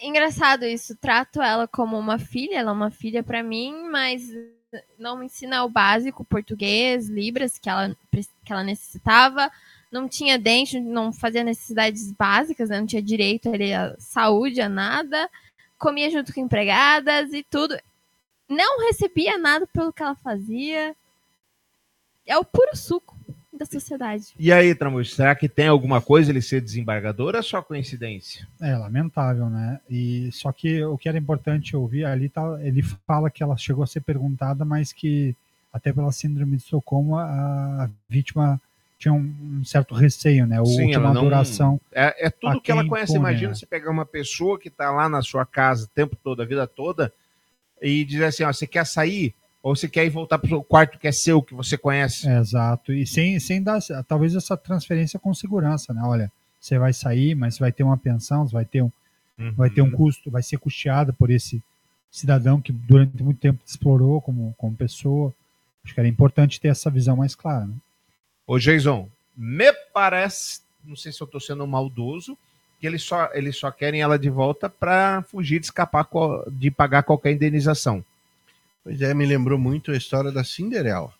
[0.00, 0.96] Engraçado isso.
[0.96, 4.22] Trato ela como uma filha, ela é uma filha para mim, mas
[4.98, 7.94] não me ensina o básico, português, libras, que ela,
[8.44, 9.50] que ela necessitava.
[9.90, 12.80] Não tinha dente, não fazia necessidades básicas, né?
[12.80, 15.28] não tinha direito a saúde, a nada.
[15.82, 17.76] Comia junto com empregadas e tudo.
[18.48, 20.94] Não recebia nada pelo que ela fazia.
[22.24, 23.16] É o puro suco
[23.52, 24.26] da sociedade.
[24.38, 28.46] E aí, Tramujo, será que tem alguma coisa ele ser desembargador ou é só coincidência?
[28.60, 29.80] É lamentável, né?
[29.90, 33.82] E só que o que era importante ouvir ali tá, ele fala que ela chegou
[33.82, 35.34] a ser perguntada, mas que
[35.72, 38.60] até pela síndrome de Estocolmo a, a vítima
[39.02, 40.60] tinha um, um, certo receio, né?
[40.60, 41.80] O Sim, última ela não- duração.
[41.90, 43.16] É, é tudo que ela conhece.
[43.16, 43.54] Imagina né?
[43.56, 46.64] você pegar uma pessoa que está lá na sua casa o tempo todo, a vida
[46.68, 47.12] toda,
[47.80, 49.34] e dizer assim: ó, você quer sair?
[49.60, 52.28] Ou você quer ir voltar pro quarto que é seu, que você conhece.
[52.28, 52.92] É, exato.
[52.92, 56.02] E sem, sem dar, talvez, essa transferência com segurança, né?
[56.04, 56.30] Olha,
[56.60, 58.90] você vai sair, mas vai ter uma pensão, você vai ter um,
[59.38, 59.52] Uhum.
[59.52, 61.60] vai ter um custo, vai ser custeado por esse
[62.10, 65.32] cidadão que durante muito tempo te explorou como, como pessoa.
[65.84, 67.66] Acho que era importante ter essa visão mais clara.
[67.66, 67.74] Né?
[68.46, 72.36] Ô, Jason, me parece, não sei se eu tô sendo maldoso,
[72.80, 76.08] que eles só, eles só querem ela de volta para fugir de escapar
[76.50, 78.04] de pagar qualquer indenização.
[78.82, 81.12] Pois é, me lembrou muito a história da Cinderela.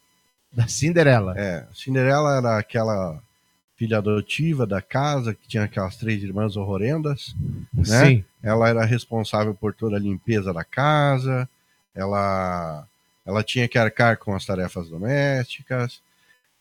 [0.52, 1.34] Da Cinderela.
[1.38, 3.22] É, Cinderela era aquela
[3.76, 7.34] filha adotiva da casa, que tinha aquelas três irmãs horrorendas.
[7.72, 8.06] né?
[8.06, 8.24] Sim.
[8.42, 11.48] Ela era responsável por toda a limpeza da casa,
[11.94, 12.86] ela,
[13.24, 16.00] ela tinha que arcar com as tarefas domésticas.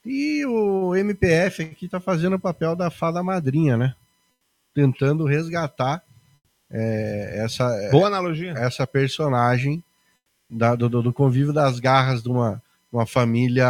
[0.05, 3.95] E o MPF aqui tá fazendo o papel da fada madrinha, né?
[4.73, 6.03] Tentando resgatar
[6.69, 8.53] é, essa, Boa analogia.
[8.53, 9.83] essa personagem
[10.49, 13.67] da- do, do- convívio das garras de uma, uma família,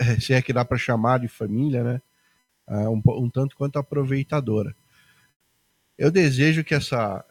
[0.00, 2.02] eh, se é que dá para chamar de família, né?
[2.66, 4.74] Ah, um, um tanto quanto aproveitadora.
[5.98, 7.24] Eu desejo que essa,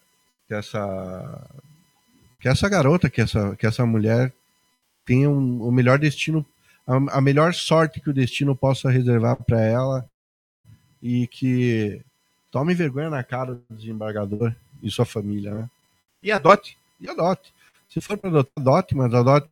[0.48, 1.50] que essa,
[2.40, 4.32] que essa garota, que essa, que essa mulher
[5.06, 6.46] tenha um- o melhor destino,
[6.86, 10.10] a, a melhor sorte que o destino possa reservar para ela
[11.02, 12.02] e que
[12.52, 15.70] tome vergonha na cara do desembargador e sua família, né?
[16.22, 16.78] E adote.
[17.00, 17.54] E adote.
[17.90, 19.50] Se for para adotar, adote, mas adote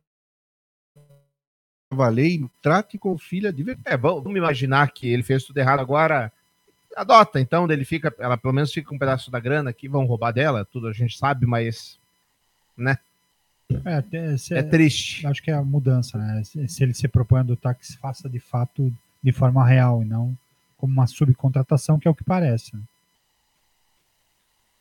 [2.18, 3.86] e trate com filha de verdade.
[3.88, 6.32] É, vamos imaginar que ele fez tudo errado agora.
[6.96, 10.04] Adota, então, ele fica, ela pelo menos fica com um pedaço da grana que vão
[10.04, 11.98] roubar dela, tudo a gente sabe, mas
[12.76, 12.98] né?
[13.84, 15.26] É, se- É triste.
[15.26, 16.42] Acho que é a mudança, né?
[16.44, 18.92] Se se ele se propõe a adotar, que se faça de fato
[19.22, 20.36] de forma real e não
[20.76, 22.74] como uma subcontratação, que é o que parece.
[22.76, 22.82] né?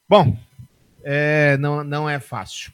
[0.08, 0.38] Bom,
[1.04, 2.74] é, não, não é fácil.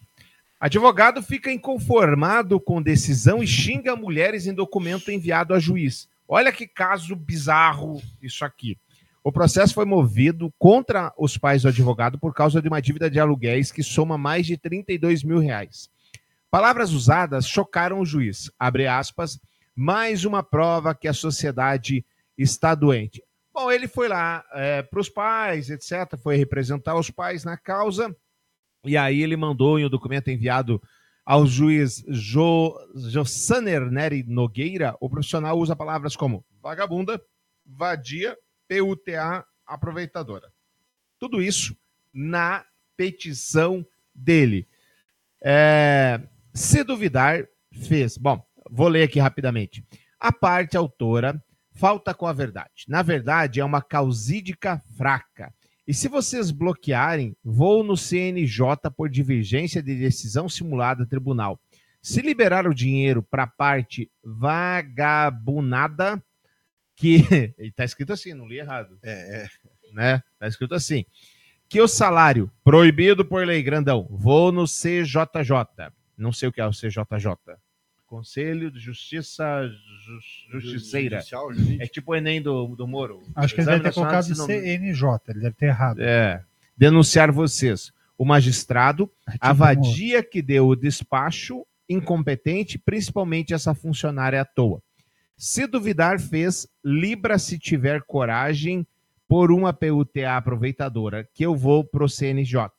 [0.60, 6.10] Advogado fica inconformado com decisão e xinga mulheres em documento enviado a juiz.
[6.28, 8.78] Olha que caso bizarro isso aqui.
[9.24, 13.20] O processo foi movido contra os pais do advogado por causa de uma dívida de
[13.20, 15.89] aluguéis que soma mais de 32 mil reais.
[16.52, 18.52] Palavras usadas chocaram o juiz.
[18.58, 19.39] Abre aspas,
[19.76, 22.06] mais uma prova que a sociedade
[22.38, 23.24] está doente.
[23.54, 24.43] Bom, ele foi lá
[24.89, 28.16] para os pais, etc., foi representar os pais na causa,
[28.84, 30.82] e aí ele mandou em um documento enviado
[31.26, 37.22] ao juiz jo, Jossaner Neri Nogueira, o profissional usa palavras como vagabunda,
[37.66, 38.36] vadia,
[38.68, 40.52] PUTA, aproveitadora.
[41.20, 41.78] Tudo isso
[42.12, 42.66] na
[42.97, 43.86] petição
[44.16, 44.68] dele.
[45.41, 46.20] É,
[46.54, 48.18] se duvidar, fez.
[48.18, 49.84] Bom, vou ler aqui rapidamente.
[50.20, 51.41] A parte autora
[51.74, 52.86] falta com a verdade.
[52.88, 55.54] Na verdade, é uma causídica fraca.
[55.88, 61.60] E se vocês bloquearem, vou no CNJ por divergência de decisão simulada tribunal.
[62.02, 66.22] Se liberar o dinheiro para a parte vagabunada,
[66.95, 67.24] que.
[67.58, 69.00] Está escrito assim, não li errado.
[69.02, 69.47] É, é.
[69.93, 70.22] Né?
[70.38, 71.06] Tá escrito assim.
[71.68, 75.91] Que o salário proibido por lei, grandão, vou no CJJ.
[76.20, 77.55] Não sei o que é o CJJ.
[78.05, 79.70] Conselho de Justiça
[80.03, 81.17] Jus- Justiceira.
[81.17, 81.51] Judicial.
[81.80, 83.22] É tipo o Enem do, do Moro.
[83.36, 85.99] Acho que ele deve ter de colocado CNJ, ele deve ter errado.
[86.01, 86.43] É.
[86.76, 87.91] Denunciar vocês.
[88.17, 94.45] O magistrado, É tipo a vadia que deu o despacho, incompetente, principalmente essa funcionária à
[94.45, 94.82] toa.
[95.38, 98.86] Se duvidar, fez, libra se tiver coragem
[99.28, 102.70] por uma PUTA aproveitadora, que eu vou pro CNJ.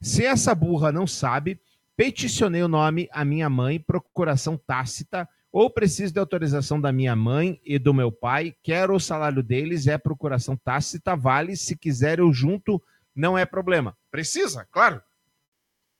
[0.00, 1.58] Se essa burra não sabe,
[1.96, 7.58] peticionei o nome à minha mãe, procuração tácita, ou preciso de autorização da minha mãe
[7.64, 12.30] e do meu pai, quero o salário deles, é procuração tácita, vale, se quiser eu
[12.32, 12.82] junto,
[13.14, 13.96] não é problema.
[14.10, 15.00] Precisa, claro.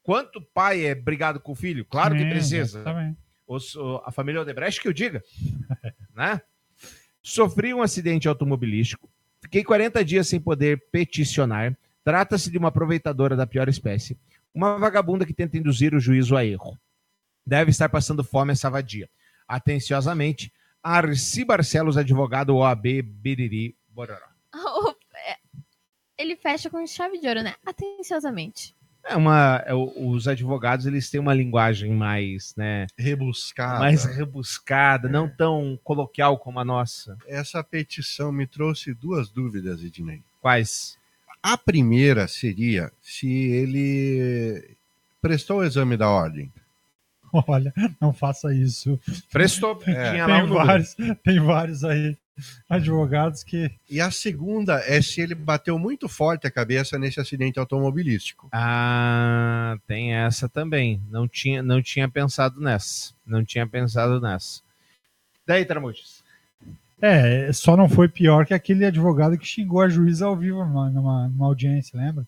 [0.03, 1.84] Quanto pai é brigado com o filho?
[1.86, 2.78] Claro que Sim, precisa.
[2.78, 3.18] exatamente.
[3.47, 5.22] Os- a família Odebrecht que eu diga.
[6.14, 6.40] né?
[7.22, 9.09] Sofri um acidente automobilístico,
[9.40, 11.76] fiquei 40 dias sem poder peticionar.
[12.05, 14.16] Trata-se de uma aproveitadora da pior espécie.
[14.57, 16.78] Uma vagabunda que tenta induzir o juízo a erro.
[17.46, 19.07] Deve estar passando fome essa vadia.
[19.46, 20.50] Atenciosamente,
[20.82, 24.26] Arci Barcelos, advogado OAB Biriri Bororó.
[25.28, 25.36] É,
[26.16, 27.54] Ele fecha com chave de ouro, né?
[27.66, 28.74] Atenciosamente.
[29.04, 33.78] É uma, é, os advogados eles têm uma linguagem mais, né, Rebuscada.
[33.80, 37.16] mais rebuscada, não tão coloquial como a nossa.
[37.26, 40.22] Essa petição me trouxe duas dúvidas, Ednei.
[40.40, 40.98] Quais?
[41.49, 44.76] A primeira seria se ele
[45.22, 46.53] prestou o exame da ordem.
[47.47, 48.99] Olha, não faça isso.
[49.30, 50.11] Prestou, É.
[50.11, 52.16] tinha Tem vários, tem vários aí.
[52.68, 53.70] advogados que.
[53.88, 58.49] E a segunda é se ele bateu muito forte a cabeça nesse acidente automobilístico.
[58.51, 61.01] Ah, tem essa também.
[61.09, 63.12] Não tinha, não tinha pensado nessa.
[63.24, 64.62] Não tinha pensado nessa.
[65.47, 66.16] Daí, Tramujas.
[67.01, 70.88] É, só não foi pior que aquele advogado que xingou a juíza ao vivo numa,
[70.90, 72.26] numa, numa audiência, lembra?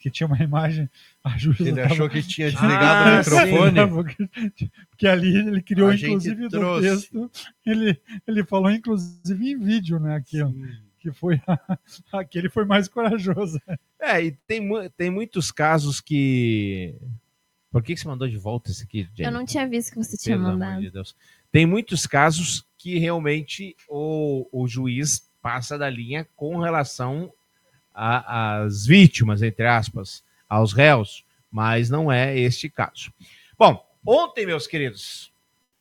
[0.00, 0.88] Que tinha uma imagem,
[1.24, 1.62] a juíza.
[1.68, 4.50] Ele tava- achou que tinha desligado Ah, o microfone.
[4.56, 6.88] Sim, porque, ali ele criou, inclusive, no trouxe.
[6.88, 7.30] texto,
[7.64, 10.14] ele, ele falou, inclusive, em vídeo, né?
[10.16, 10.54] Aquilo,
[11.00, 11.40] que foi
[12.12, 13.60] aquele foi mais corajoso.
[14.00, 16.94] É, e tem, tem muitos casos que.
[17.72, 19.28] Por que, que você mandou de volta esse aqui, Jenny?
[19.28, 20.80] Eu não tinha visto que você tinha Pelo amor mandado.
[20.80, 21.14] de Deus.
[21.52, 27.32] Tem muitos casos que realmente o, o juiz passa da linha com relação
[27.92, 33.12] às vítimas, entre aspas, aos réus, mas não é este caso.
[33.58, 35.32] Bom, ontem, meus queridos,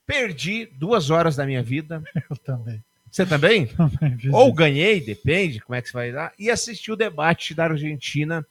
[0.03, 2.03] perdi duas horas da minha vida.
[2.27, 2.83] Eu também.
[3.11, 3.67] Você também?
[3.77, 7.65] também Ou ganhei, depende como é que você vai dar, e assisti o debate da
[7.65, 8.43] Argentina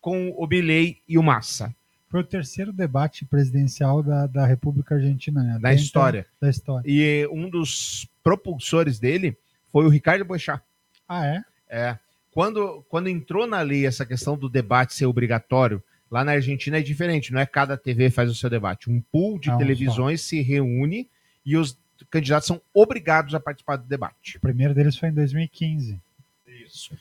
[0.00, 1.76] com o Milei e o Massa,
[2.08, 5.58] Foi o terceiro debate presidencial da, da República Argentina, né?
[5.60, 6.20] da história.
[6.20, 6.90] então, da história.
[6.90, 9.36] E um dos propulsores dele
[9.70, 10.62] foi o Ricardo Boechat.
[11.06, 11.42] Ah, é?
[11.68, 11.98] É.
[12.32, 16.82] Quando, quando entrou na lei essa questão do debate ser obrigatório, lá na Argentina é
[16.82, 18.90] diferente, não é cada TV faz o seu debate.
[18.90, 21.08] Um pool de É televisões se reúne
[21.44, 21.78] e os
[22.10, 24.38] candidatos são obrigados a participar do debate.
[24.38, 26.00] O primeiro deles foi em 2015.
[26.46, 26.96] Isso.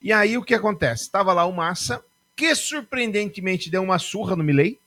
[0.00, 1.04] E aí o que acontece?
[1.04, 2.04] Estava lá o Massa,
[2.36, 4.78] que surpreendentemente deu uma surra no Milley.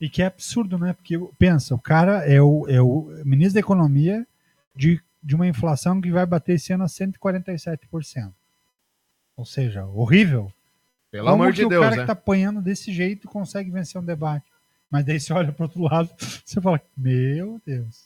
[0.00, 0.92] E que é absurdo, né?
[0.92, 4.26] Porque pensa, o cara é o, é o ministro da Economia
[4.74, 8.32] de, de uma inflação que vai bater esse ano a 147%.
[9.36, 10.52] Ou seja, horrível.
[11.10, 12.02] Pelo Como amor que de o Deus, cara né?
[12.02, 14.44] que tá apanhando desse jeito consegue vencer um debate?
[14.90, 16.10] Mas daí você olha pro outro lado,
[16.44, 18.04] você fala, meu Deus.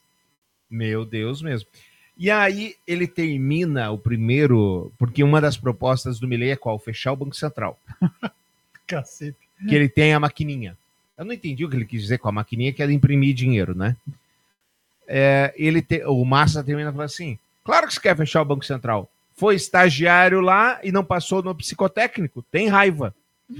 [0.70, 1.68] Meu Deus mesmo.
[2.16, 6.78] E aí ele termina o primeiro, porque uma das propostas do Milley é qual?
[6.78, 7.78] Fechar o Banco Central.
[8.88, 9.36] Cacete.
[9.68, 10.76] que ele tem a maquininha.
[11.16, 13.74] Eu não entendi o que ele quis dizer com a maquininha, que era imprimir dinheiro,
[13.76, 13.96] né?
[15.06, 18.64] É, ele te- o Massa termina falando assim: claro que você quer fechar o Banco
[18.64, 19.10] Central.
[19.34, 22.42] Foi estagiário lá e não passou no psicotécnico.
[22.50, 23.14] Tem raiva.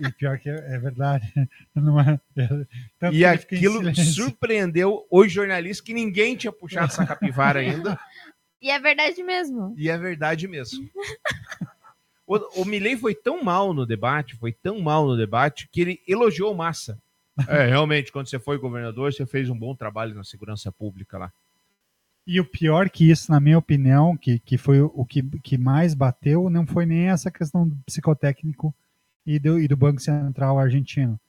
[0.00, 1.32] E pior que é, é verdade.
[1.74, 2.48] Não é, é-
[2.98, 7.98] tanto e aquilo surpreendeu os jornalistas que ninguém tinha puxado essa capivara ainda.
[8.60, 9.74] E é verdade mesmo.
[9.76, 10.88] E é verdade mesmo.
[12.32, 16.00] O, o Milley foi tão mal no debate, foi tão mal no debate, que ele
[16.08, 16.98] elogiou Massa.
[17.46, 21.32] É, realmente, quando você foi governador, você fez um bom trabalho na segurança pública lá.
[22.26, 25.92] E o pior que isso, na minha opinião, que, que foi o que, que mais
[25.92, 28.74] bateu, não foi nem essa questão do psicotécnico
[29.26, 31.20] e do, e do Banco Central argentino.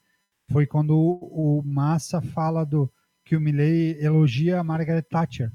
[0.50, 2.90] Foi quando o, o Massa fala do
[3.24, 5.52] que o Milley elogia a Margaret Thatcher.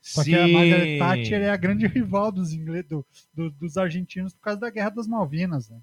[0.00, 4.32] Só que a Margaret Thatcher é a grande rival dos ingleses, do, do- dos argentinos
[4.34, 5.68] por causa da Guerra das Malvinas.
[5.68, 5.78] Né?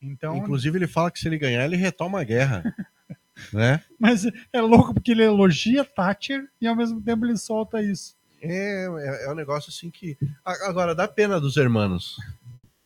[0.00, 2.62] Então, Inclusive, ele fala que se ele ganhar, ele retoma a guerra.
[3.52, 3.82] né?
[3.98, 8.16] mas é louco porque ele elogia Thatcher e ao mesmo tempo ele solta isso.
[8.40, 10.16] É, é, é um negócio assim que.
[10.44, 12.16] Agora, dá pena dos hermanos.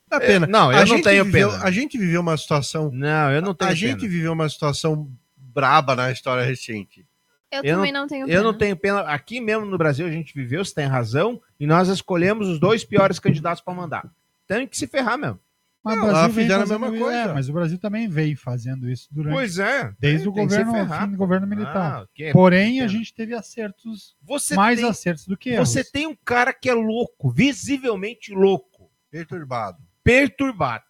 [0.09, 0.47] Dá É, pena.
[0.47, 1.63] não, eu A não gente tenho viveu- pena.
[1.65, 2.91] A gente viveu uma situação.
[2.91, 3.77] Não, eu não tenho A pena.
[3.93, 7.07] gente viveu uma situação braba na história recente.
[7.53, 8.59] Eu, Eu também não, tenho Eu não pena.
[8.59, 9.01] tenho pena.
[9.03, 12.83] Aqui mesmo no Brasil a gente viveu, você tem razão, e nós escolhemos os dois
[12.85, 14.11] piores candidatos para mandar.
[14.47, 15.39] Tem que se ferrar mesmo.
[15.85, 17.19] Mas Não, o Brasil vem fizeram a mesma isso- coisa.
[17.19, 19.93] é, mas o Brasil também veio fazendo isso durante Pois é.
[19.99, 22.03] desde o governo, fim do governo militar.
[22.05, 22.89] Ah, que- Porém, a pena.
[22.89, 25.69] gente teve acertos, Você mais tem, acertos do que erros.
[25.69, 29.79] você tem um cara que é louco, visivelmente louco, Perturbado.
[30.05, 30.85] perturbado.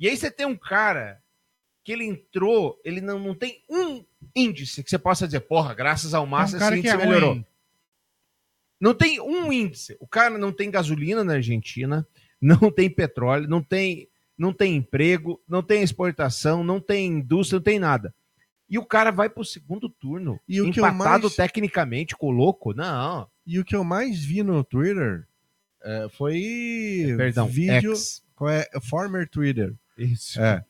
[0.00, 1.22] E aí você tem um cara
[1.84, 4.04] que ele entrou, ele não, não tem um
[4.34, 7.02] índice que você possa dizer, porra, graças ao É Massa um cara esse que índice
[7.02, 7.32] é melhorou.
[7.34, 7.46] ruim.
[8.80, 9.96] Não tem um índice.
[10.00, 12.06] O cara não tem gasolina na Argentina,
[12.40, 17.64] não tem petróleo, não tem, não tem emprego, não tem exportação, não tem indústria, não
[17.64, 18.14] tem nada.
[18.70, 22.26] E o cara vai pro segundo turno, E o que eu empatado mais- tecnicamente com
[22.28, 22.74] o louco.
[22.74, 25.26] Não, E o que eu mais vi no Twitter
[25.82, 27.14] é, foi.
[27.16, 27.96] perdão, vídeo.
[27.96, 28.22] X.
[28.36, 28.68] Qual é?
[28.88, 29.74] Former Twitter.
[29.96, 30.38] Isso.
[30.40, 30.62] É.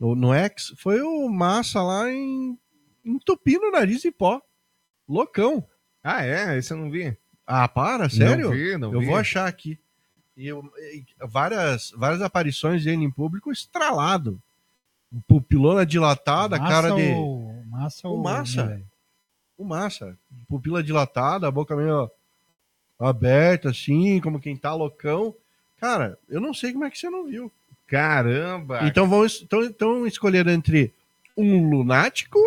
[0.00, 2.58] No, no X foi o Massa lá em
[3.04, 4.40] entupindo o nariz em pó.
[5.08, 5.64] Loucão.
[6.02, 6.56] Ah, é?
[6.58, 7.16] Esse eu não vi.
[7.46, 8.46] Ah, para, sério?
[8.48, 9.06] Não vi, não eu vi.
[9.06, 9.78] vou achar aqui.
[10.36, 14.40] E eu- e várias, várias aparições dele em público estralado.
[15.28, 17.12] Pupilona dilatada, Massa cara de.
[17.12, 18.82] ou- massa O Massa.
[19.56, 20.18] O Massa.
[20.48, 22.10] Pupila dilatada, a boca meio
[22.98, 25.34] aberta, assim, como quem tá loucão.
[25.78, 27.52] Cara, eu não sei como é que você não viu.
[27.86, 28.86] Caramba!
[28.88, 30.92] Então vão es- então, então escolher entre
[31.36, 32.38] um lunático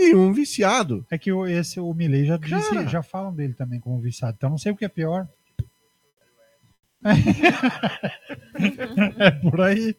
[0.00, 1.04] e um viciado.
[1.10, 2.88] É que o- esse, o Milley já, disse, Cara.
[2.88, 4.34] já falam dele também como viciado.
[4.36, 5.26] Então não sei o que é pior.
[9.18, 9.96] É por aí.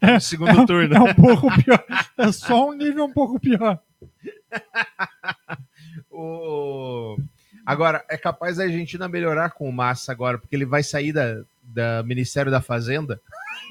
[0.00, 0.94] No segundo turno.
[0.94, 1.84] É um pouco pior.
[2.18, 3.78] É só um nível um pouco pior.
[6.10, 7.16] O...
[7.64, 11.42] Agora, é capaz da Argentina melhorar com o Massa agora, porque ele vai sair da,
[11.62, 13.20] da Ministério da Fazenda.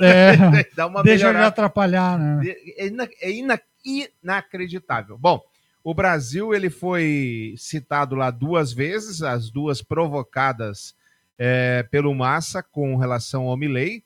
[0.01, 0.33] É,
[0.75, 1.47] Dá uma deixa ele melhorada.
[1.47, 2.41] atrapalhar, né?
[2.77, 5.17] É, ina- é ina- inacreditável.
[5.17, 5.41] Bom,
[5.83, 10.95] o Brasil ele foi citado lá duas vezes, as duas provocadas
[11.37, 14.03] é, pelo Massa com relação ao Milley.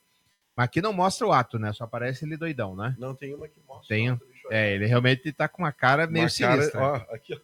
[0.56, 1.70] Mas aqui não mostra o ato, né?
[1.74, 2.94] Só aparece ele doidão, né?
[2.98, 3.94] Não tem uma que mostra.
[3.94, 4.18] Tem.
[4.50, 6.80] É, ele realmente tá com uma cara meio Uma cara- sinistra.
[6.82, 7.38] ó, aqui, ó.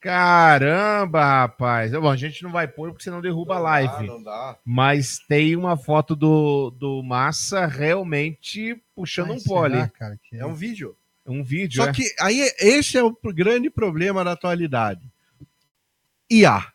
[0.00, 1.92] Caramba, rapaz.
[1.92, 3.92] Bom, a gente não vai pôr porque senão derruba a Não live.
[3.92, 4.58] dá, não dá.
[4.64, 9.74] Mas tem uma foto do, do Massa realmente puxando Ai, um pole.
[9.74, 10.96] será, cara, que É um vídeo.
[11.26, 11.92] Um vídeo, Só é?
[11.92, 15.02] que aí esse é o grande problema da atualidade.
[16.30, 16.66] IA.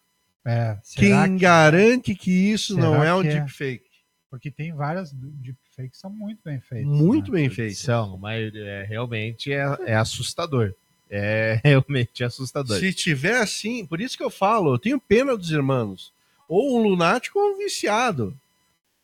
[0.45, 3.39] É, Quem que- garante que isso será não é um que é?
[3.39, 3.85] deepfake?
[4.29, 6.87] Porque tem várias deepfakes que são muito bem feitas.
[6.87, 7.39] Muito né?
[7.39, 7.75] bem feito.
[7.75, 10.73] São, mas é, realmente é, é assustador.
[11.09, 12.79] É realmente assustador.
[12.79, 16.11] Se tiver assim, por isso que eu falo, eu tenho pena dos irmãos.
[16.47, 18.35] Ou um lunático ou um viciado.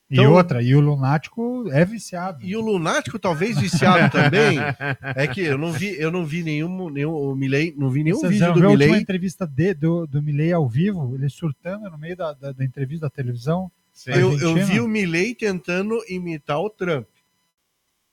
[0.09, 2.43] E Então- outra, e o lunático é viciado.
[2.45, 4.57] E o lunático talvez viciado também.
[5.15, 8.17] É que eu não vi, eu não vi nenhum, nenhum o Milley, não vi nenhum
[8.19, 9.01] Vocês vídeo do ver a última Milley.
[9.01, 13.05] entrevista de- do, do Milley ao vivo, ele surtando no meio da, da, da entrevista
[13.05, 13.71] da televisão.
[14.05, 17.05] Eu, eu vi o Milley tentando imitar o Trump.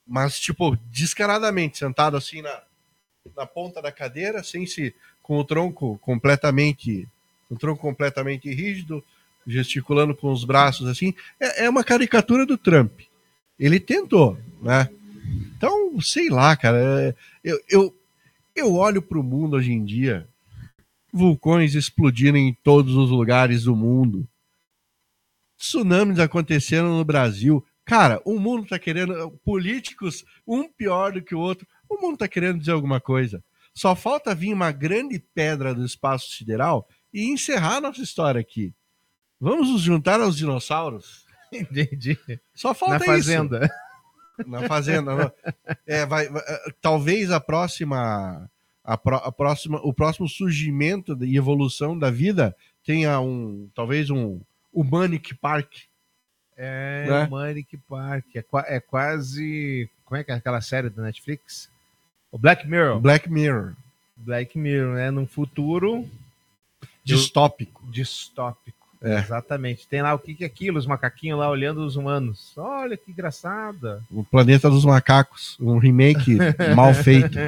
[0.07, 2.62] Mas, tipo, descaradamente, sentado assim na,
[3.37, 4.95] na ponta da cadeira, sem se.
[5.22, 7.07] com o tronco completamente.
[7.49, 9.03] com o tronco completamente rígido,
[9.47, 11.14] gesticulando com os braços assim.
[11.41, 13.01] É, é uma caricatura do Trump.
[13.59, 14.89] Ele tentou, né?
[15.57, 16.79] Então, sei lá, cara.
[16.79, 17.14] é-
[17.45, 17.97] Eu, eu,
[18.55, 20.26] eu olho pro mundo hoje em dia,
[21.12, 24.26] vulcões explodindo em todos os lugares do mundo
[25.59, 27.64] tsunamis acontecendo no Brasil.
[27.85, 29.31] Cara, o mundo tá querendo.
[29.45, 31.66] Políticos, um pior do que o outro.
[31.89, 33.43] O mundo tá querendo dizer alguma coisa.
[33.74, 38.74] Só falta vir uma grande pedra do espaço sideral e encerrar nossa história aqui.
[39.41, 41.24] Vamos nos juntar aos dinossauros?
[41.53, 42.18] Entendi.
[42.55, 43.64] Só falta Na fazenda.
[43.64, 44.45] isso.
[44.51, 45.14] Na fazenda.
[45.16, 45.32] não.
[45.86, 48.51] É, vai, vai- é, talvez a próxima,
[48.84, 54.41] a, pró- a próxima, o próximo surgimento e evolução da vida tenha um, talvez um
[54.72, 55.72] Humanic Park.
[56.57, 57.24] É Né?
[57.24, 58.24] o Manic Park.
[58.34, 58.45] É,
[58.76, 59.89] é quase.
[60.05, 61.70] Como é que é aquela série da Netflix?
[62.31, 63.01] O Black Mirror.
[63.01, 63.72] Black Mirror.
[64.16, 65.11] Black Mirror, né?
[65.11, 66.09] Num futuro
[67.05, 67.83] Distópico.
[67.91, 68.76] distópico.
[69.01, 69.18] É.
[69.20, 69.87] Exatamente.
[69.87, 72.53] Tem lá o que, que é aquilo, os macaquinhos lá olhando os humanos.
[72.57, 74.03] Olha que engraçada.
[74.11, 75.57] O Planeta dos Macacos.
[75.61, 76.37] Um remake
[76.74, 77.39] mal feito.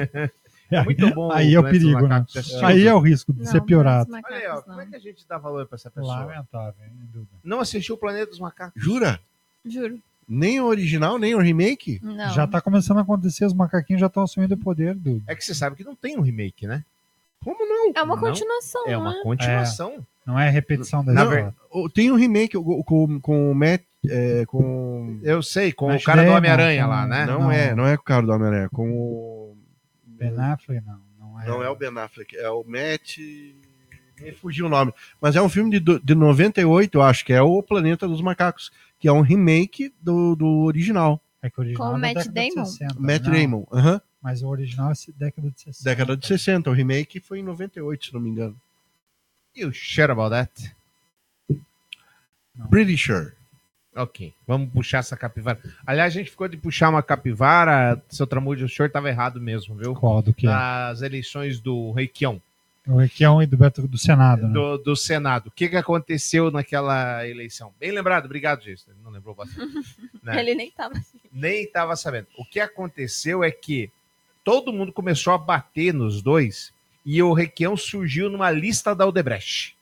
[0.71, 1.29] É muito bom.
[1.31, 2.07] Aí é o dos perigo, né?
[2.07, 2.37] Macacos.
[2.37, 2.65] Assistiu?
[2.65, 4.09] Aí é o risco de Não, ser piorado.
[4.09, 6.15] mas Olha aí, ó, macacos como é que a gente dá valor pra essa pessoa?
[6.15, 7.27] Lamentável, hein?
[7.43, 8.81] Não assistiu o Planeta dos Macacos?
[8.81, 9.19] Jura?
[9.65, 9.99] Juro.
[10.33, 11.99] Nem o original, nem o remake?
[12.01, 12.29] Não.
[12.33, 15.21] Já tá começando a acontecer, os macaquinhos já estão assumindo o poder, Duda.
[15.27, 16.83] É que você sabe que não tem um remake, né?
[17.43, 17.91] Como não?
[17.95, 19.23] É uma Não, continuação, É não uma é?
[19.23, 20.05] continuação.
[20.25, 21.53] Não é repetição da Na.
[21.71, 23.81] O- Tem um remake com, com, o Matt.
[24.07, 25.19] é, com...
[25.23, 27.25] Eu sei, com Matt o cara do Damon, Homem-Aranha lá, né?
[27.25, 27.51] Não, Não.
[27.51, 29.57] é, não é com o cara do Homem-Aranha, com o.
[30.05, 30.99] Ben Affleck, não.
[31.19, 33.17] Não é, Não é o Ben Affleck, é o Matt.
[34.21, 34.93] Me fugiu o nome.
[35.19, 38.21] Mas é um filme de, do- de 98, eu acho, que é O Planeta dos
[38.21, 38.71] Macacos,
[39.01, 41.19] que é um remake do, do original.
[41.41, 42.65] É que o original Com o é Matt Damon?
[42.65, 43.67] 60, Matt não, Damon.
[43.73, 44.01] aham.
[44.21, 45.89] Mas o original é década de 60.
[45.89, 46.69] Década de 60.
[46.69, 48.55] O remake foi em 98, se não me engano.
[49.55, 50.71] You sure about that?
[52.69, 53.31] Pretty sure.
[53.95, 55.59] Ok, vamos puxar essa capivara.
[55.85, 58.01] Aliás, a gente ficou de puxar uma capivara.
[58.07, 59.95] Seu Tramujo, o senhor estava errado mesmo, viu?
[59.95, 60.45] Qual do que?
[60.45, 62.37] Nas eleições do Reikion,
[62.87, 64.53] O Requião e do Beto do Senado, né?
[64.53, 65.47] do, do Senado.
[65.47, 67.71] O que, que aconteceu naquela eleição?
[67.79, 68.91] Bem lembrado, obrigado, Jason.
[69.03, 69.71] Não lembrou bastante.
[70.23, 70.39] né?
[70.39, 71.19] Ele nem tava assim.
[71.31, 72.27] Nem estava sabendo.
[72.37, 73.91] O que aconteceu é que
[74.43, 76.73] todo mundo começou a bater nos dois
[77.05, 79.75] e o Requião surgiu numa lista da Odebrecht.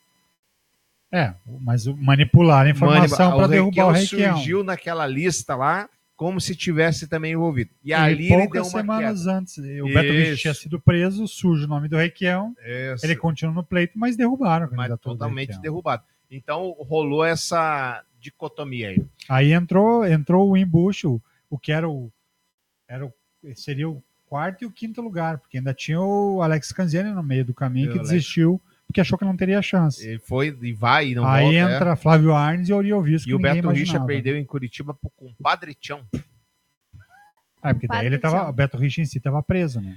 [1.12, 4.36] É, mas manipular a informação para derrubar o Requião Requião.
[4.36, 5.88] surgiu naquela lista lá
[6.20, 7.70] como se tivesse também envolvido.
[7.82, 9.38] E, E ali ele deu poucas uma semanas queda.
[9.38, 12.54] antes, o Beto tinha sido preso, surge o nome do Requião,
[12.92, 13.06] Isso.
[13.06, 16.02] ele continua no pleito, mas derrubaram a mas totalmente derrubado.
[16.30, 19.02] Então rolou essa dicotomia aí.
[19.30, 22.12] Aí entrou, entrou o Embush, o, o que era o,
[22.86, 23.12] era o
[23.54, 27.46] seria o quarto e o quinto lugar, porque ainda tinha o Alex Canziani no meio
[27.46, 28.10] do caminho que Alex.
[28.10, 28.60] desistiu
[28.90, 30.06] porque achou que não teria chance.
[30.06, 31.58] Ele foi e vai e não Aí volta.
[31.58, 31.74] é.
[31.76, 33.30] entra Flávio Arnes e Oriovisco.
[33.30, 36.04] E o Beto Richa perdeu em Curitiba pro compadre Tião.
[37.62, 39.96] Ah, porque daí ele tava, o Beto Richa em si estava preso, né?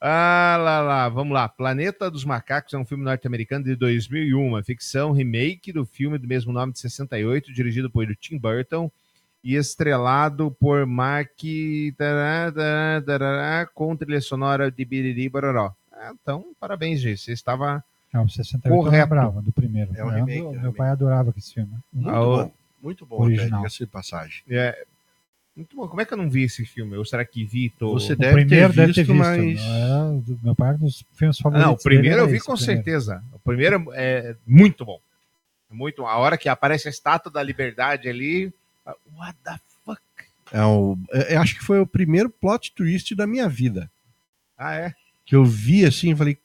[0.00, 1.48] Ah, lá, lá, vamos lá.
[1.48, 6.26] Planeta dos Macacos é um filme norte-americano de 2001, uma ficção remake do filme do
[6.26, 8.90] mesmo nome de 68, dirigido por Tim Burton
[9.42, 11.30] e estrelado por Mark
[11.96, 15.74] tará, tará, tará, com trilha sonora de Biriri Bororó.
[15.92, 17.20] Ah, então, parabéns, gente.
[17.20, 19.02] Você estava Não, 68 eu Correto.
[19.04, 19.90] lembrava do primeiro.
[19.94, 20.76] É um Eu- remake, é um meu remake.
[20.78, 21.72] pai adorava esse filme.
[21.92, 22.52] Muito Ah, o- bom.
[22.82, 23.60] Muito bom, Original.
[23.64, 24.42] até, de passagem.
[24.48, 24.84] É,
[25.54, 25.86] muito bom.
[25.86, 26.96] Como é que eu não vi esse filme?
[26.96, 27.68] Ou será que vi?
[27.70, 27.92] Tô...
[27.92, 29.18] Você O deve primeiro ter deve ter visto, visto.
[29.18, 31.66] mas- É, meu pai era um dos filmes Ah, favoritos.
[31.68, 32.82] não, o primeiro eu era vi esse, com o primeiro.
[32.82, 33.22] certeza.
[33.32, 34.98] O primeiro é muito bom.
[35.70, 36.08] Muito bom.
[36.08, 38.52] A hora que aparece a estátua da liberdade ali.
[38.86, 40.00] ah, What the fuck?
[40.50, 43.88] É o, é- eu acho que foi o primeiro plot twist da minha vida.
[44.58, 44.94] Ah, é?
[45.26, 46.38] Que eu vi assim e falei,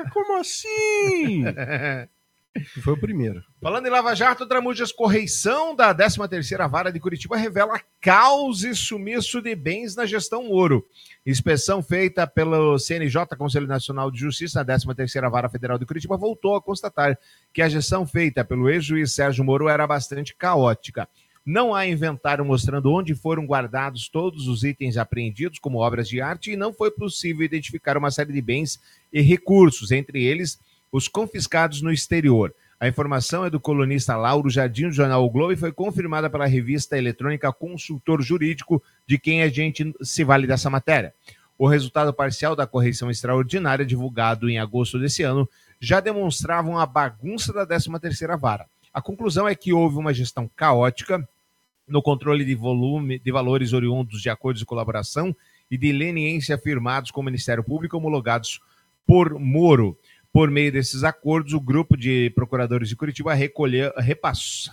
[0.00, 1.44] caraca, como assim?
[2.82, 3.42] foi o primeiro.
[3.60, 9.40] Falando em Lava Jato, Tramujas, correição da 13ª Vara de Curitiba revela caos e sumiço
[9.40, 10.84] de bens na gestão Ouro.
[11.24, 16.56] Inspeção feita pelo CNJ, Conselho Nacional de Justiça, na 13ª Vara Federal de Curitiba, voltou
[16.56, 17.18] a constatar
[17.52, 21.08] que a gestão feita pelo ex-juiz Sérgio Moro era bastante caótica.
[21.52, 26.52] Não há inventário mostrando onde foram guardados todos os itens apreendidos como obras de arte
[26.52, 28.80] e não foi possível identificar uma série de bens
[29.12, 30.60] e recursos, entre eles
[30.92, 32.54] os confiscados no exterior.
[32.78, 36.46] A informação é do colunista Lauro Jardim, do jornal O Globo, e foi confirmada pela
[36.46, 41.12] revista eletrônica Consultor Jurídico, de quem a gente se vale dessa matéria.
[41.58, 47.52] O resultado parcial da correção extraordinária, divulgado em agosto desse ano, já demonstrava uma bagunça
[47.52, 48.66] da 13ª Vara.
[48.94, 51.28] A conclusão é que houve uma gestão caótica
[51.90, 55.34] no controle de volume de valores oriundos de acordos de colaboração
[55.70, 58.60] e de leniência firmados com o Ministério Público homologados
[59.06, 59.98] por Moro.
[60.32, 63.92] Por meio desses acordos, o grupo de procuradores de Curitiba recolheu,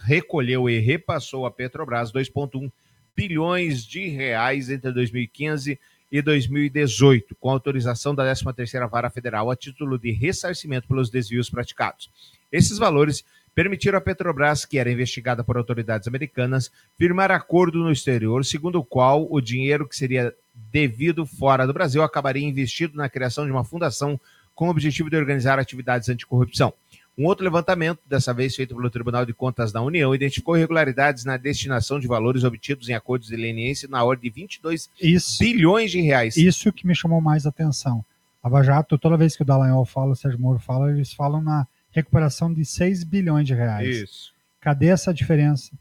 [0.04, 2.72] recolheu e repassou à Petrobras 2,1
[3.16, 5.80] bilhões de reais entre 2015
[6.12, 12.10] e 2018, com autorização da 13ª Vara Federal a título de ressarcimento pelos desvios praticados.
[12.52, 13.26] Esses valores
[13.58, 18.86] permitiram à Petrobras, que era investigada por autoridades americanas, firmar acordo no exterior, segundo o
[18.86, 20.32] qual o dinheiro que seria
[20.72, 24.20] devido fora do Brasil acabaria investido na criação de uma fundação
[24.54, 26.72] com o objetivo de organizar atividades anticorrupção.
[27.18, 31.36] Um outro levantamento, dessa vez feito pelo Tribunal de Contas da União, identificou irregularidades na
[31.36, 36.00] destinação de valores obtidos em acordos de leniência na ordem de 22 Isso, bilhões de
[36.00, 36.38] reais.
[36.38, 38.06] isso que me chamou mais atenção.
[38.44, 41.66] Lava Jato, toda vez que o Dallagnol fala, o Sérgio Moro fala, eles falam na
[41.98, 43.88] recuperação de 6 bilhões de reais.
[44.04, 44.34] Isso.
[44.62, 45.72] Cadê essa diferença?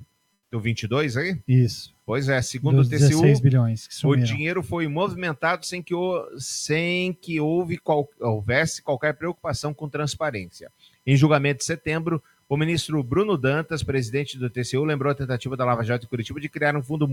[0.51, 1.39] Do 22 aí?
[1.47, 1.95] Isso.
[2.07, 5.93] Pois é, segundo Dos o TCU, 16 bilhões que o dinheiro foi movimentado sem que,
[5.95, 10.71] o- sem que houve qual- houvesse qualquer preocupação com transparência.
[11.05, 15.65] Em julgamento de setembro, o ministro Bruno Dantas, presidente do TCU, lembrou a tentativa da
[15.65, 17.09] Lava Jato de Curitiba de criar um fundo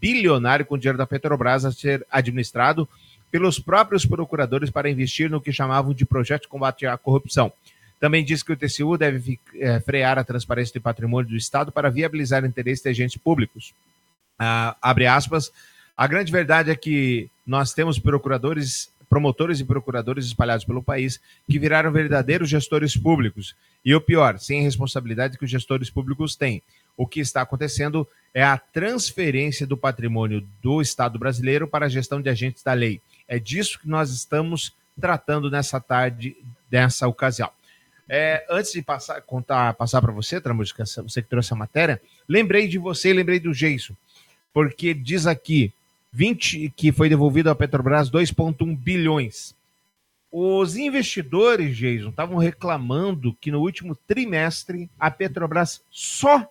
[0.00, 2.88] bilionário com dinheiro da Petrobras a ser administrado
[3.30, 7.52] pelos próprios procuradores para investir no que chamavam de projeto de combate à corrupção.
[8.02, 11.88] Também disse que o TCU deve eh, frear a transparência do patrimônio do Estado para
[11.88, 13.72] viabilizar interesses de agentes públicos.
[14.36, 15.52] Ah, abre aspas.
[15.96, 21.60] A grande verdade é que nós temos procuradores, promotores e procuradores espalhados pelo país que
[21.60, 23.54] viraram verdadeiros gestores públicos.
[23.84, 26.60] E o pior, sem responsabilidade que os gestores públicos têm.
[26.96, 32.20] O que está acontecendo é a transferência do patrimônio do Estado brasileiro para a gestão
[32.20, 33.00] de agentes da lei.
[33.28, 36.36] É disso que nós estamos tratando nessa tarde,
[36.68, 37.48] nessa ocasião.
[38.14, 42.68] É, antes de passar, contar, passar para você, Tramujica, você que trouxe a matéria, lembrei
[42.68, 43.94] de você e lembrei do Jason
[44.52, 45.72] porque diz aqui
[46.12, 49.54] 20 que foi devolvido à Petrobras 2,1 bilhões.
[50.30, 56.48] Os investidores, Jason, estavam reclamando que no último trimestre a Petrobras só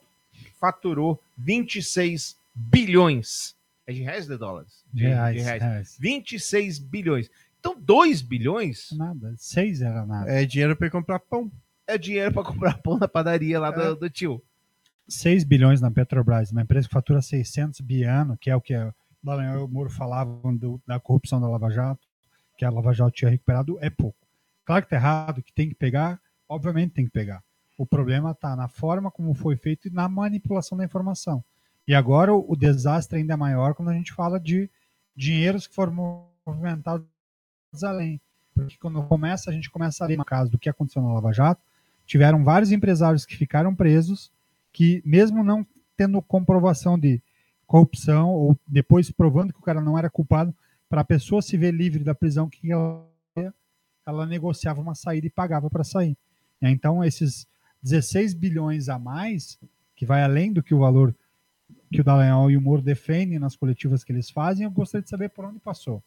[0.60, 3.56] faturou 26 bilhões.
[3.88, 4.84] É de reais de dólares?
[4.94, 5.98] De reais, reais.
[6.00, 7.30] 26 bilhões.
[7.62, 10.30] Então, 2 bilhões Nada, 6 era nada.
[10.32, 11.50] É dinheiro para comprar pão.
[11.88, 14.42] é dinheiro para comprar pão na padaria lá do, do tio.
[15.08, 18.76] 6 bilhões na Petrobras, uma empresa que fatura 600 bi ano, que é o que
[18.76, 18.94] o
[19.24, 22.08] Dallagnol e o Moro falavam do- da corrupção da Lava Jato,
[22.58, 24.18] que a Lava Jato tinha recuperado, é pouco.
[24.66, 27.44] Claro que tá errado, que tem que pegar, obviamente tem que pegar.
[27.78, 31.44] O problema está na forma como foi feito e na manipulação da informação.
[31.88, 34.70] E agora o, o desastre ainda é maior quando a gente fala de
[35.16, 37.06] dinheiros que foram movimentados
[37.84, 38.20] além.
[38.54, 41.32] Porque quando começa, a gente começa a ler no caso do que aconteceu na Lava
[41.32, 41.62] Jato,
[42.06, 44.32] tiveram vários empresários que ficaram presos,
[44.72, 45.66] que mesmo não
[45.96, 47.22] tendo comprovação de
[47.66, 50.54] corrupção, ou depois provando que o cara não era culpado,
[50.90, 53.08] para a pessoa se ver livre da prisão, que ela,
[54.06, 56.18] ela negociava uma saída e pagava para sair.
[56.62, 57.48] Aí, Então, esses
[57.82, 59.58] 16 bilhões a mais,
[59.96, 61.16] que vai além do que o valor
[61.92, 65.10] que o Dallagnol e o Moro defendem nas coletivas que eles fazem, eu gostaria de
[65.10, 66.04] saber por onde passou.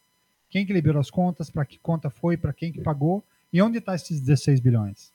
[0.51, 1.51] Quem que liberou as contas?
[1.51, 2.36] Para que conta foi?
[2.36, 3.22] Para quem que pagou?
[3.53, 5.12] E onde está esses 16 bilhões?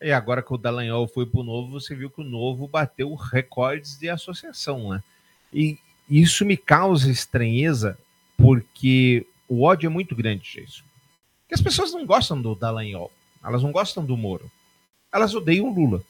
[0.00, 3.96] E agora que o Dallagnol foi pro Novo, você viu que o Novo bateu recordes
[3.98, 5.02] de associação, né?
[5.52, 7.96] E isso me causa estranheza,
[8.36, 10.82] porque o ódio é muito grande, Jason.
[11.42, 13.12] Porque as pessoas não gostam do Dallagnol,
[13.44, 14.50] elas não gostam do Moro.
[15.12, 16.02] Elas odeiam o Lula.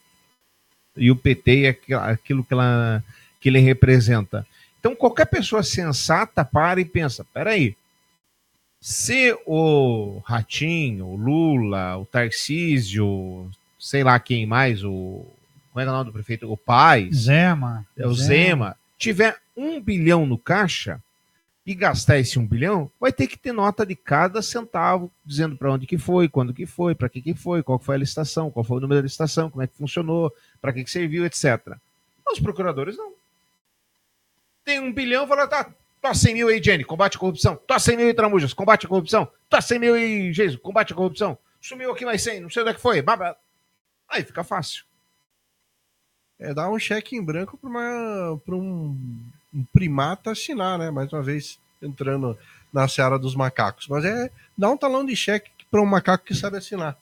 [0.96, 3.02] E o PT é aqu- aquilo que, ela,
[3.40, 4.46] que ele representa.
[4.78, 7.76] Então, qualquer pessoa sensata para e pensa: peraí,
[8.82, 15.24] se o Ratinho, o Lula, o Tarcísio, sei lá quem mais, o.
[15.70, 16.50] Como é é o nome do prefeito?
[16.50, 17.86] O Paz, Zema.
[17.96, 21.00] é o Zema, tiver um bilhão no caixa
[21.64, 25.72] e gastar esse um bilhão, vai ter que ter nota de cada centavo, dizendo para
[25.72, 28.50] onde que foi, quando que foi, para que que foi, qual que foi a licitação,
[28.50, 31.76] qual foi o número da licitação, como é que funcionou, para que que serviu, etc.
[32.32, 33.12] Os procuradores não.
[34.64, 35.72] Tem um bilhão, fala, tá,
[36.02, 37.56] tô 100 mil aí, Jenny, combate a corrupção.
[37.66, 39.30] Tô 100 mil aí, Tramujas, combate a corrupção.
[39.48, 41.38] Tô 100 mil aí, Jesus, combate a corrupção.
[41.60, 43.04] Sumiu aqui mais 100, não sei onde é que foi.
[44.08, 44.84] Aí fica fácil.
[46.38, 48.98] É dar um cheque em branco para um,
[49.54, 50.90] um primata assinar, né?
[50.90, 52.36] Mais uma vez entrando
[52.72, 53.86] na seara dos macacos.
[53.86, 54.28] Mas é
[54.58, 56.98] dar um talão de cheque para um macaco que sabe assinar.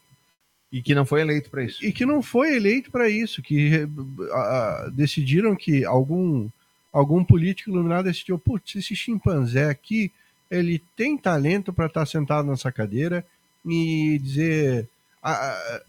[0.71, 1.85] E que não foi eleito para isso.
[1.85, 3.89] E que não foi eleito para isso, que
[4.33, 6.49] ah, decidiram que algum,
[6.93, 10.11] algum político iluminado decidiu, putz, esse chimpanzé aqui,
[10.51, 13.25] ele tem talento para estar sentado nessa cadeira
[13.65, 14.89] e dizer,
[15.23, 15.81] ah,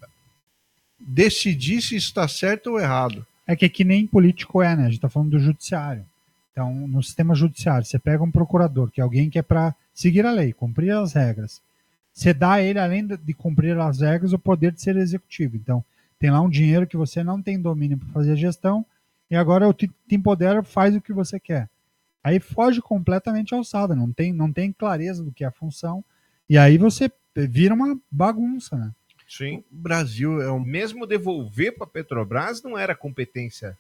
[1.00, 3.26] decidir se está certo ou errado.
[3.48, 4.86] É que, que nem político é, né?
[4.86, 6.06] A gente tá falando do judiciário.
[6.52, 10.26] Então, no sistema judiciário, você pega um procurador, que é alguém que é para seguir
[10.26, 11.62] a lei, cumprir as regras.
[12.14, 15.56] Você dá a ele, além de cumprir as regras, o poder de ser executivo.
[15.56, 15.84] Então,
[16.20, 18.86] tem lá um dinheiro que você não tem domínio para fazer a gestão,
[19.32, 21.68] e agora eu te, te empodero, faz o que você quer.
[22.24, 26.04] Aí foge completamente a alçada, não tem, não tem clareza do que é a função,
[26.48, 28.92] e aí você vira uma bagunça, né?
[29.28, 29.64] Sim.
[29.72, 30.60] O Brasil é um.
[30.60, 33.78] Mesmo devolver para a Petrobras não era competência.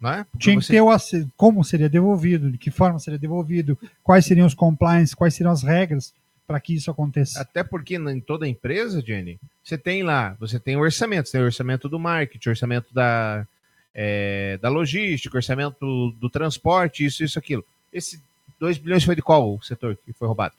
[0.00, 0.24] Né?
[0.32, 3.78] Porque Tinha que você- ter o ace- como seria devolvido, de que forma seria devolvido,
[4.02, 6.14] quais seriam os compliance, quais seriam as regras
[6.46, 7.38] para que isso aconteça.
[7.38, 11.86] Até porque em toda empresa, Jenny, você tem lá, você tem orçamento, você tem orçamento
[11.86, 13.46] do marketing, orçamento da,
[13.94, 17.64] é, da logística, orçamento do, transporte, isso, isso, aquilo.
[17.92, 18.22] Esse
[18.58, 20.54] 2 bilhões foi de qual setor que foi roubado?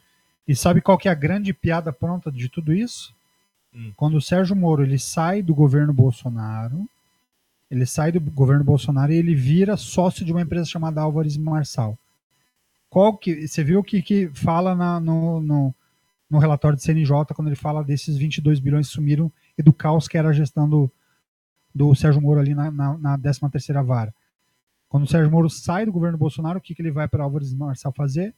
[0.47, 3.13] E sabe qual que é a grande piada pronta de tudo isso?
[3.73, 3.91] Hum.
[3.95, 6.87] Quando o Sérgio Moro ele sai do governo Bolsonaro,
[7.69, 11.97] ele sai do governo Bolsonaro e ele vira sócio de uma empresa chamada Álvares Marçal.
[12.89, 15.75] Qual que você viu que que fala na- no, no,
[16.29, 20.07] no relatório do CNJ quando ele fala desses 22 bilhões que sumiram e do caos
[20.07, 20.91] que era a gestão do,
[21.73, 24.13] do Sérgio Moro ali na, na, na 13 terceira vara.
[24.89, 27.53] Quando o Sérgio Moro sai do governo Bolsonaro, o que, que ele vai para Álvares
[27.53, 28.33] Marçal fazer?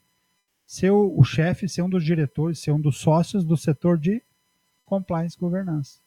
[0.66, 4.22] ser o, o chefe, ser um dos diretores, ser um dos sócios do setor de
[4.86, 6.00] compliance e governança.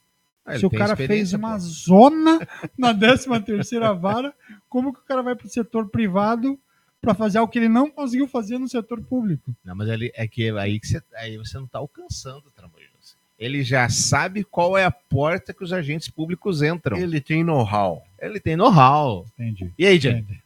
[0.45, 1.59] Ah, Se o cara fez uma pô.
[1.59, 2.39] zona
[2.79, 4.35] na 13 terceira vara,
[4.69, 6.59] como que o cara vai para o setor privado
[7.01, 9.55] para fazer algo que ele não conseguiu fazer no setor público?
[9.65, 12.96] Não, mas ele, é que aí, que você, aí você não está alcançando, Tramujas.
[13.39, 16.97] Ele já sabe qual é a porta que os agentes públicos entram.
[16.97, 18.03] Ele, Ele tem know-how.
[18.43, 19.27] tem know-how.
[19.39, 19.71] Entendi.
[19.79, 19.97] E aí?
[19.97, 20.43] Entendi.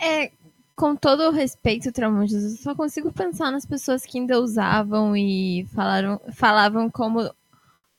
[0.00, 0.32] É,
[0.74, 5.66] com todo o respeito, Tramujas, eu só consigo pensar nas pessoas que ainda usavam e
[5.74, 7.30] falaram, falavam como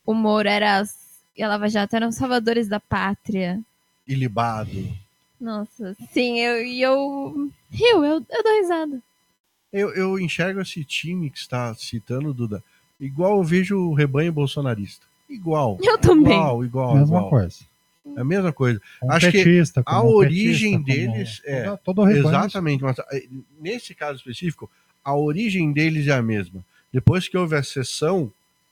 [0.06, 0.98] o Moro era as,
[1.38, 3.62] e a Lava Jato eram salvadores da pátria.
[4.08, 4.92] Ilibado.
[5.40, 9.02] Nossa, sim, eu, e eu rio, eu, eu dou risada.
[9.72, 12.64] Eu, eu enxergo esse time que está citando, Duda,
[13.06, 15.06] igual eu vejo o rebanho bolsonarista.
[15.30, 15.78] Igual.
[15.84, 16.34] Eu também.
[16.34, 16.94] Igual, igual.
[16.96, 17.30] Mesma igual.
[17.30, 17.58] coisa.
[18.16, 18.82] É a mesma coisa.
[19.00, 22.28] Como Acho que petista, a como origem petista, como deles é- todo, todo o rebanho.
[22.36, 22.84] Exatamente.
[22.84, 23.28] Mas eh,
[23.62, 24.70] nesse caso específico,
[25.04, 26.64] a origem deles é a mesma.
[26.92, 28.32] Depois que houve a sessão,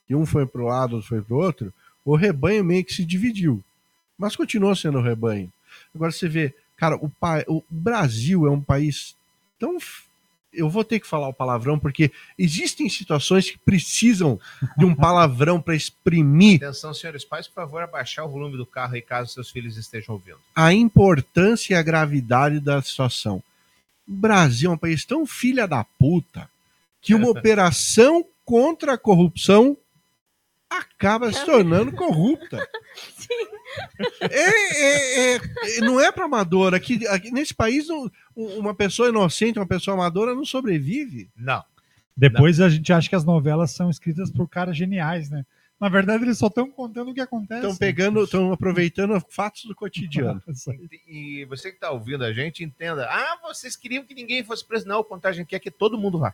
[0.10, 1.74] e um foi para o lado, outro foi para o outro,
[2.04, 3.64] o rebanho meio que se dividiu.
[4.18, 5.52] Mas continuou sendo o rebanho.
[5.96, 9.16] Agora você vê, cara, o, pa- o Brasil é um país
[9.60, 9.78] tão.
[10.54, 14.40] Eu vou ter que falar o palavrão, porque existem situações que precisam
[14.78, 18.96] de um palavrão para exprimir Atenção, senhores pais, por favor, abaixar o volume do carro
[18.96, 20.40] aí caso seus filhos estejam ouvindo.
[20.56, 23.42] a importância e a gravidade da situação.
[24.08, 26.50] O Brasil é um país tão filha da puta
[27.02, 29.78] que uma operação contra a corrupção
[30.72, 32.58] acaba se tornando corrupta.
[34.20, 36.74] É, é- é- não é para amador.
[36.74, 41.30] Aqui, aqui nesse país, um- uma pessoa inocente, uma pessoa amadora não sobrevive.
[41.38, 41.64] Não.
[42.16, 45.46] Depois a gente acha que as novelas são escritas por caras geniais, né?
[45.80, 47.62] Na verdade, eles só estão contando o que acontece.
[47.62, 50.42] Estão pegando, estão aproveitando fatos do cotidiano.
[51.08, 53.08] E você que está ouvindo a gente, entenda.
[53.10, 54.88] Ah, vocês queriam que ninguém fosse preso.
[54.88, 56.34] Não, o contagem quer que todo mundo vá.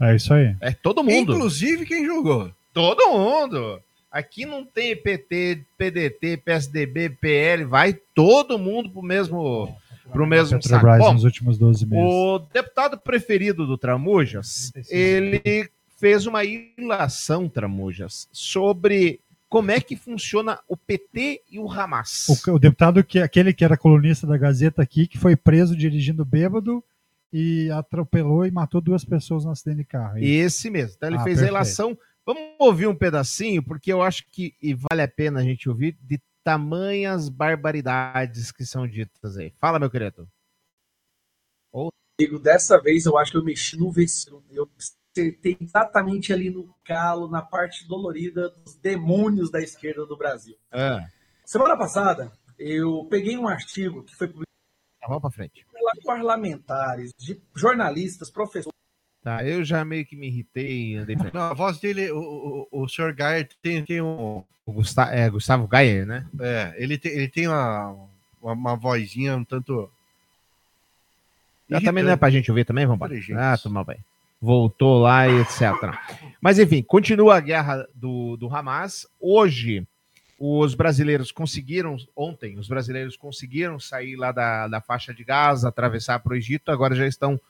[0.00, 0.56] É isso aí.
[0.60, 1.32] É todo mundo.
[1.32, 2.52] Inclusive quem jogou.
[2.74, 3.80] Todo mundo.
[4.10, 9.74] Aqui não tem PT, PDT, PSDB, PL, vai todo mundo pro mesmo,
[10.12, 10.62] pro mesmo saco.
[10.62, 12.04] Petrobras Bom, nos últimos 12 meses.
[12.04, 15.68] o deputado preferido do Tramujas, ele
[15.98, 19.18] fez uma ilação, Tramujas, sobre
[19.48, 22.26] como é que funciona o PT e o Hamas.
[22.28, 26.24] O, o deputado, que aquele que era colunista da Gazeta aqui, que foi preso dirigindo
[26.24, 26.82] bêbado
[27.32, 30.18] e atropelou e matou duas pessoas no acidente de carro.
[30.18, 30.94] Esse mesmo.
[30.96, 31.52] Então ele Ah, fez a perfeito.
[31.52, 31.98] ilação.
[32.26, 34.54] Vamos ouvir um pedacinho, porque eu acho que
[34.90, 39.52] vale a pena a gente ouvir de tamanhas barbaridades que são ditas aí.
[39.60, 40.28] Fala, meu querido.
[42.20, 44.44] Digo, dessa vez eu acho que eu mexi no vestido.
[44.50, 50.56] Eu acertei exatamente ali no calo, na parte dolorida dos demônios da esquerda do Brasil.
[50.70, 51.04] Ah,
[51.44, 54.44] Semana passada, eu peguei um artigo que foi publicado
[55.00, 55.66] tá, vamos pra frente.
[56.04, 58.74] parlamentares, de jornalistas, professores.
[59.24, 62.82] Tá, eu já meio que me irritei andei pra Não, a voz dele, o, o,
[62.82, 63.14] o Sr.
[63.14, 64.44] Gayer tem, tem um.
[64.66, 66.26] O Gustavo, é, Gustavo Gayer, né?
[66.38, 67.96] É, ele tem, ele tem uma,
[68.42, 69.90] uma, uma vozinha um tanto.
[71.70, 73.52] Já também não é pra gente ouvir também, vamos embora.
[73.52, 73.96] Ah, toma bem.
[74.42, 75.72] Voltou lá e etc.
[76.38, 79.06] Mas enfim, continua a guerra do, do Hamas.
[79.18, 79.86] Hoje,
[80.38, 86.18] os brasileiros conseguiram, ontem, os brasileiros conseguiram sair lá da, da faixa de Gaza, atravessar
[86.18, 87.40] para o Egito, agora já estão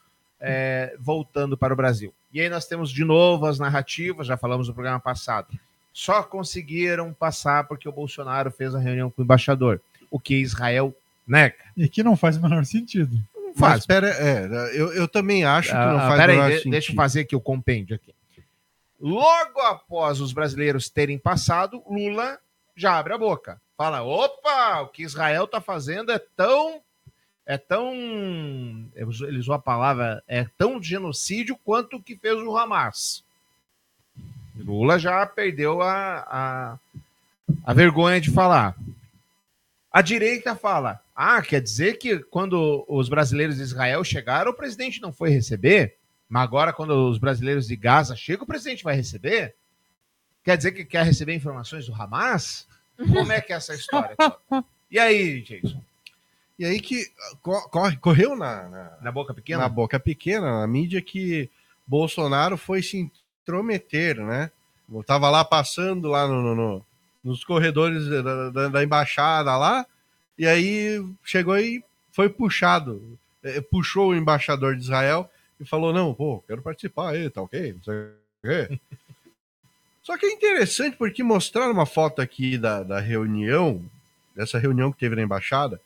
[0.41, 2.13] é, voltando para o Brasil.
[2.33, 5.49] E aí nós temos de novo as narrativas, já falamos no programa passado.
[5.93, 9.81] Só conseguiram passar porque o Bolsonaro fez a reunião com o embaixador,
[10.11, 10.95] o que Israel
[11.27, 11.55] nega.
[11.77, 13.17] E que não faz o menor sentido.
[13.57, 13.87] Mas Faz.
[13.87, 16.73] pera, é, eu, eu também acho que não Ah, faz menor de- sentido.
[16.73, 18.13] deixa eu fazer aqui o compêndio aqui.
[19.01, 22.39] Logo após os brasileiros terem passado, Lula
[22.77, 23.61] já abre a boca.
[23.77, 26.81] Fala: opa, o que Israel está fazendo é tão.
[27.47, 27.93] É tão.
[28.95, 30.23] Ele usou a palavra.
[30.27, 33.23] É tão genocídio quanto o que fez o Hamas.
[34.57, 36.79] Lula já perdeu a, a,
[37.65, 38.77] a vergonha de falar.
[39.93, 45.03] A direita fala: ah, quer dizer que quando os brasileiros de Israel chegaram, o presidente
[45.03, 45.97] não foi receber,
[46.29, 49.55] mas agora, quando os brasileiros de Gaza chegam, o presidente vai receber?
[50.43, 52.67] Quer dizer que quer receber informações do Hamas?
[52.97, 54.17] Como é que é essa história?
[54.91, 55.83] E aí, Jason?
[56.59, 57.11] E aí que
[57.43, 59.63] co- corre, correu na, na, Na boca pequena?
[59.63, 61.51] na boca pequena, na mídia, que
[61.87, 63.11] Bolsonaro foi se
[63.43, 64.51] intrometer, né?
[64.93, 66.87] Eu tava lá passando lá no, no- no-
[67.25, 69.85] nos corredores da, da- da embaixada lá,
[70.39, 71.83] e aí chegou e
[72.13, 73.19] foi puxado.
[73.43, 75.29] eh, Puxou o embaixador de Israel
[75.59, 77.73] e falou: Não, pô, quero participar aí, tá ok?
[77.73, 78.09] Não sei o
[78.43, 78.81] quê.
[80.03, 83.83] Só que é interessante porque mostraram uma foto aqui da, da reunião,
[84.37, 85.81] dessa reunião que teve na embaixada.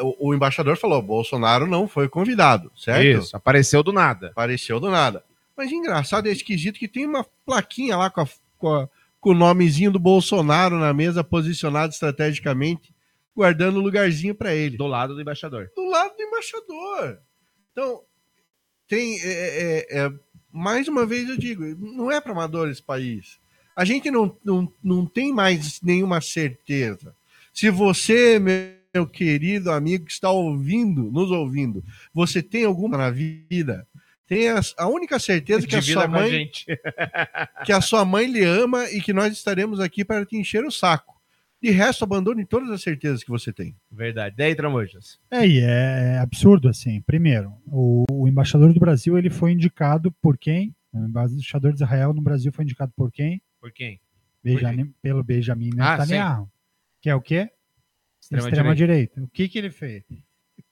[0.00, 3.22] O, o embaixador falou: Bolsonaro não foi convidado, certo?
[3.24, 4.28] Isso, apareceu do nada.
[4.28, 5.24] Apareceu do nada.
[5.56, 8.28] Mas engraçado, é esquisito que tem uma plaquinha lá com, a-
[8.58, 8.88] com a-
[9.20, 12.92] com o nomezinho do Bolsonaro na mesa, posicionado estrategicamente,
[13.34, 14.76] guardando um lugarzinho para ele.
[14.76, 15.70] Do lado do embaixador.
[15.74, 17.18] Do lado do embaixador.
[17.72, 18.02] Então,
[18.88, 19.18] tem.
[19.22, 19.26] é,
[19.90, 20.12] é, é,
[20.52, 23.38] mais uma vez eu digo, não é para amador esse país.
[23.76, 27.14] A gente não, não, não tem mais nenhuma certeza.
[27.52, 31.82] Se você, meu querido amigo que está ouvindo, nos ouvindo,
[32.12, 33.86] você tem alguma na vida,
[34.26, 36.66] tem a, a única certeza que a sua a mãe gente.
[37.66, 40.70] que a sua mãe lhe ama e que nós estaremos aqui para te encher o
[40.70, 41.14] saco.
[41.60, 43.74] De resto, abandone todas as certezas que você tem.
[43.90, 44.36] Verdade.
[44.36, 45.18] Daí, Tramujas.
[45.30, 47.00] É, e é absurdo, assim.
[47.00, 50.74] Primeiro, o, o embaixador do Brasil ele foi indicado por quem?
[50.92, 53.40] O embaixador de Israel no Brasil foi indicado por quem?
[53.60, 53.98] Por quem?
[54.42, 56.50] Benjamin, pelo Benjamin Ah, Netanyahu.
[57.00, 57.50] que é o quê?
[58.24, 59.22] Extrema Extrema-direita.
[59.22, 60.02] O que, que ele fez?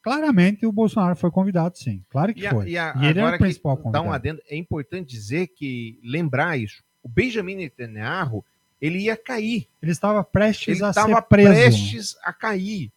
[0.02, 2.02] Claramente o Bolsonaro foi convidado, sim.
[2.10, 2.70] Claro que E, a- foi.
[2.70, 4.08] e a- E ele era agora o principal que dá convidado.
[4.08, 6.82] um adendo, é importante dizer que lembrar isso.
[7.02, 8.44] O Benjamin Netanyahu,
[8.80, 9.68] ele ia cair.
[9.80, 11.48] Ele estava prestes Ele a estava ser preso.
[11.50, 12.90] prestes a cair.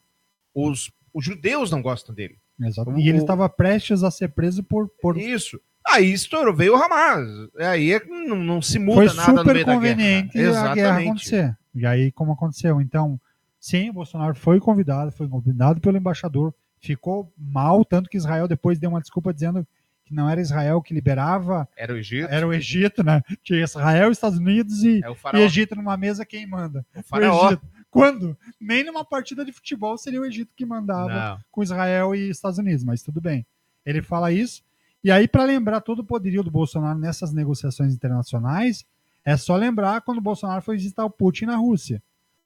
[0.54, 2.38] Os, os judeus não gostam dele.
[2.60, 2.98] Exato.
[2.98, 4.88] E ele estava prestes a ser preso por.
[5.02, 5.18] por...
[5.18, 5.60] Isso.
[5.88, 7.28] Aí estourou, veio o Hamas.
[7.60, 10.72] Aí é não, não se muda Foi nada no super meio da conveniente guerra.
[10.72, 11.58] a guerra acontecer.
[11.76, 12.82] E aí, como aconteceu?
[12.82, 13.20] Então,
[13.66, 18.78] sim, o Bolsonaro foi convidado, foi convidado pelo embaixador, ficou mal, tanto que Israel depois
[18.78, 19.66] deu uma desculpa dizendo
[20.04, 22.28] que não era Israel que liberava, Era o Egito.
[22.30, 23.24] era o Egito, né?
[23.44, 25.42] Tinha Israel, Estados Unidos e, É o e.
[25.42, 26.86] Egito numa mesa, quem manda?
[26.96, 27.48] O O faraó.
[27.48, 27.66] Egito.
[27.90, 28.38] Quando?
[28.62, 31.40] Nem numa partida de futebol seria o Egito que mandava Não.
[31.52, 33.48] com Israel e Estados Unidos, mas tudo bem.
[33.84, 34.62] Ele fala isso.
[35.04, 38.86] E aí, para lembrar todo o poderio do Bolsonaro nessas negociações internacionais,
[39.24, 42.00] é só lembrar quando o Bolsonaro foi visitar o Putin na Rússia.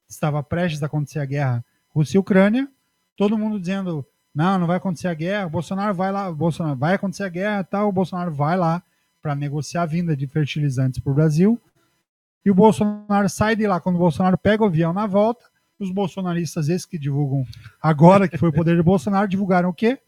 [0.10, 2.68] Estava prestes a acontecer a guerra Rússia e Ucrânia,
[3.16, 5.48] todo mundo dizendo Não, não vai acontecer a guerra.
[5.48, 7.90] O Bolsonaro vai lá, Bolsonaro vai acontecer a guerra, tal.
[7.90, 8.82] O Bolsonaro vai lá
[9.22, 11.60] para negociar a vinda de fertilizantes para o Brasil.
[12.46, 13.80] E o Bolsonaro sai de lá.
[13.80, 15.46] Quando o Bolsonaro pega o avião na volta,
[15.78, 17.46] os bolsonaristas, esses que divulgam
[17.82, 20.00] agora que foi o poder do Bolsonaro, divulgaram o quê?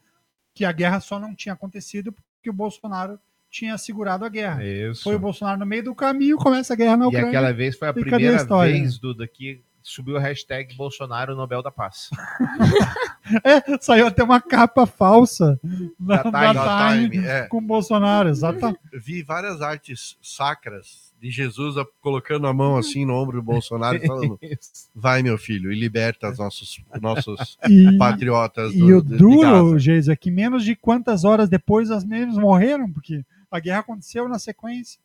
[0.53, 4.63] Que a guerra só não tinha acontecido porque o Bolsonaro tinha segurado a guerra.
[4.63, 5.03] Isso.
[5.03, 7.29] Foi o Bolsonaro no meio do caminho, começa a guerra na E Ucrânia.
[7.29, 11.35] aquela vez foi a E a primeira história, vez, Duda, que subiu a hashtag Bolsonaro
[11.35, 12.09] Nobel da Paz.
[13.45, 15.57] É, saiu até uma capa falsa
[15.97, 16.53] na, Da na Time.
[16.53, 17.47] Da Time, Time, é.
[17.47, 18.79] com o Bolsonaro, exatamente.
[18.91, 24.05] Vi várias artes sacras de Jesus colocando a mão assim no ombro do Bolsonaro e
[24.05, 24.39] falando:
[24.93, 29.77] vai, meu filho, e liberta os nossos, nossos E, patriotas e o duro.
[29.77, 34.27] Geisa, é que menos de quantas horas depois as meninas morreram, porque a guerra aconteceu
[34.27, 34.99] na sequência.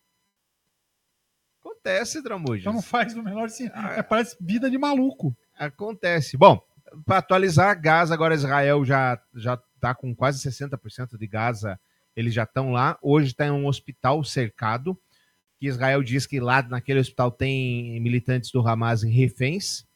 [1.87, 2.61] Acontece, Dramujas.
[2.61, 3.78] Então não faz o menor sentido.
[3.78, 5.37] É, parece vida de maluco.
[5.57, 6.37] Acontece.
[6.37, 6.61] Bom,
[7.05, 11.78] para atualizar, Gaza, agora Israel já já está com quase 60% de Gaza,
[12.16, 12.99] eles já estão lá.
[13.01, 14.99] Hoje está em um hospital cercado,
[15.61, 19.87] que Israel diz que lá naquele hospital tem militantes do Hamas em reféns.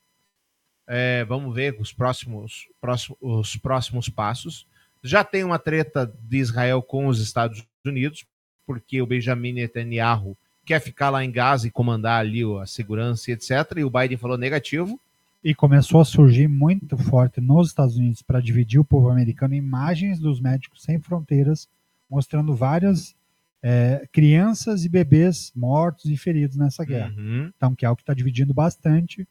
[0.87, 4.67] É, vamos ver os próximos, próximos, os próximos passos.
[5.03, 8.27] Já tem uma treta de Israel com os Estados Unidos,
[8.67, 10.37] porque o Benjamin Netanyahu
[10.71, 13.51] quer ficar lá em Gaza e comandar ali a segurança e etc.
[13.79, 15.01] E o Biden falou negativo.
[15.43, 20.21] E começou a surgir muito forte nos Estados Unidos para dividir o povo americano imagens
[20.21, 21.69] dos médicos sem fronteiras,
[22.09, 23.17] mostrando várias
[23.61, 27.13] é, crianças e bebês mortos e feridos nessa guerra.
[27.17, 27.51] Uhum.
[27.57, 29.27] Então, que é algo que está dividindo bastante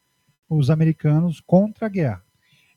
[0.49, 2.21] os americanos contra a guerra.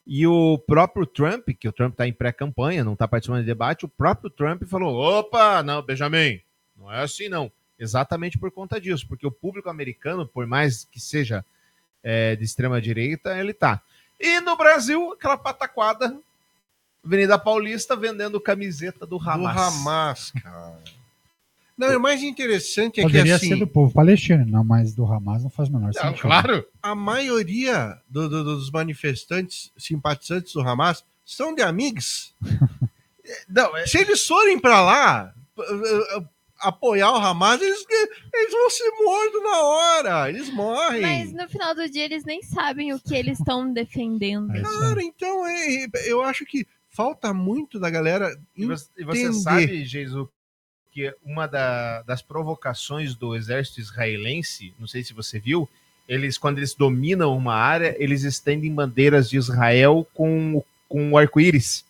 [0.07, 3.87] E o próprio Trump, que o Trump está em pré-campanha, não está participando do debate,
[3.87, 6.41] o próprio Trump falou: opa, não, Benjamin,
[6.77, 7.51] não é assim não.
[7.83, 11.45] Exatamente por conta disso, porque o público americano, por mais que seja
[12.03, 13.83] é, de extrema direita, ele tá.
[14.21, 16.17] E no Brasil, aquela pataquada,
[17.05, 19.57] Avenida Paulista vendendo camiseta do Do Hamas.
[19.57, 20.79] Hamas, cara.
[21.77, 24.95] Não, e o mais interessante é Poderia que assim, ser do povo palestino, não, mas
[24.95, 26.21] do Hamas não faz o menor Não, sentido.
[26.21, 26.65] claro.
[26.81, 32.33] a maioria do- do- dos manifestantes simpatizantes do Hamas são de amigos.
[33.49, 35.35] Não, é- Se eles forem pra lá
[36.63, 37.85] apoiar o Hamas, eles,
[38.33, 40.29] eles vão ser mortos na hora.
[40.29, 41.01] Eles morrem.
[41.03, 44.51] Mas no final do dia eles nem sabem o que eles estão defendendo.
[44.55, 44.63] É.
[44.63, 48.35] Cara, então é, eu acho que falta muito da galera.
[48.57, 49.41] E você, e você entender.
[49.43, 50.29] sabe, Jesus,
[50.93, 55.69] que uma da- das provocações do exército israelense, não sei se você viu,
[56.09, 61.85] eles, quando eles dominam uma área, eles estendem bandeiras de Israel com, com o arco-íris,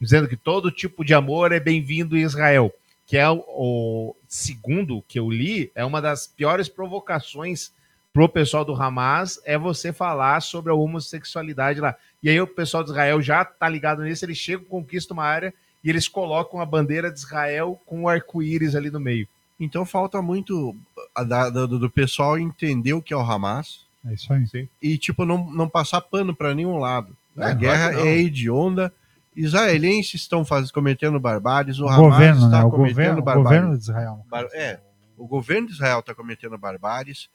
[0.00, 2.72] dizendo que todo tipo de amor é bem-vindo em Israel.
[3.06, 7.70] Que é o, o segundo que eu li, é uma das piores provocações
[8.12, 11.94] pro pessoal do Hamas é você falar sobre a homossexualidade lá.
[12.22, 15.52] E aí o pessoal de Israel já tá ligado nisso, eles chegam, conquistam uma área
[15.82, 19.28] e eles colocam a bandeira de Israel com o arco-íris ali no meio.
[19.60, 20.74] Então falta muito
[21.14, 24.46] a da- do, do pessoal entender o que é o Hamas É isso aí.
[24.80, 27.14] e, tipo, não, não passar pano para nenhum lado.
[27.36, 28.92] É, a guerra é hedionda.
[29.36, 32.64] Israelenses estão faz, cometendo barbáries, o, O Hamas governo, está né?
[32.64, 33.44] O cometendo governo, o barbáries.
[33.48, 34.26] governo de Israel.
[34.30, 34.80] Bar- É,
[35.16, 37.28] o governo de Israel está cometendo barbáries,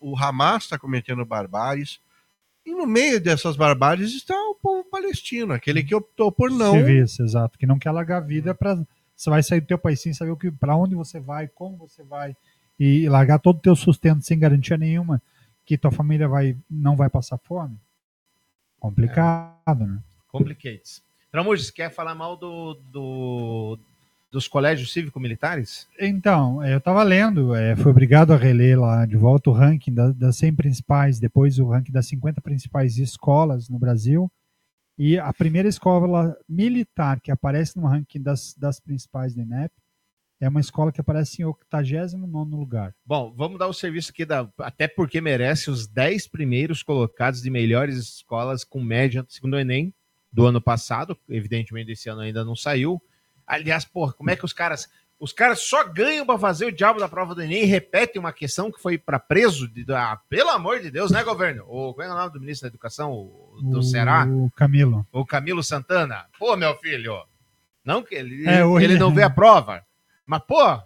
[0.00, 2.00] o Hamas está cometendo barbáries,
[2.64, 6.72] e no meio dessas barbáries está o povo palestino, aquele que optou por não.
[6.74, 7.58] Civis, exato.
[7.58, 8.76] Que não quer largar a vida para
[9.16, 12.36] Você vai sair do teu país sem saber para onde você vai, como você vai,
[12.78, 15.20] e largar todo o teu sustento sem garantia nenhuma
[15.64, 17.76] que tua família vai, não vai passar fome.
[18.80, 19.98] Complicado, né?
[20.28, 21.02] Complicates.
[21.32, 23.78] Tramujas, quer falar mal do, do-
[24.30, 25.88] dos colégios cívico-militares?
[25.98, 30.12] Então, eu estava lendo, é, fui obrigado a reler lá de volta o ranking da-
[30.12, 34.30] das 100 principais, depois o ranking das 50 principais escolas no Brasil.
[34.98, 39.72] E a primeira escola militar que aparece no ranking das, das principais do INEP
[40.38, 42.94] é uma escola que aparece em 89 lugar.
[43.06, 47.48] Bom, vamos dar o serviço aqui, da, até porque merece os 10 primeiros colocados de
[47.48, 49.94] melhores escolas com média, segundo o Enem,
[50.32, 51.16] do ano passado.
[51.28, 53.00] Evidentemente, esse ano ainda não saiu.
[53.46, 54.88] Aliás, porra, como é que os caras.
[55.20, 58.32] Os caras só ganham para fazer o diabo da prova do Enem e repetem uma
[58.32, 59.68] questão que foi para preso.
[59.68, 61.62] De, ah, pelo amor de Deus, né, governo?
[61.68, 63.12] O, como é o nome do ministro da Educação?
[63.12, 64.26] O, do o Ceará?
[64.56, 65.06] Camilo.
[65.12, 66.24] O Camilo Santana.
[66.36, 67.22] Pô, meu filho.
[67.84, 69.84] Não que ele, É, hoje- ele não vê a prova.
[70.26, 70.84] Mas, porra,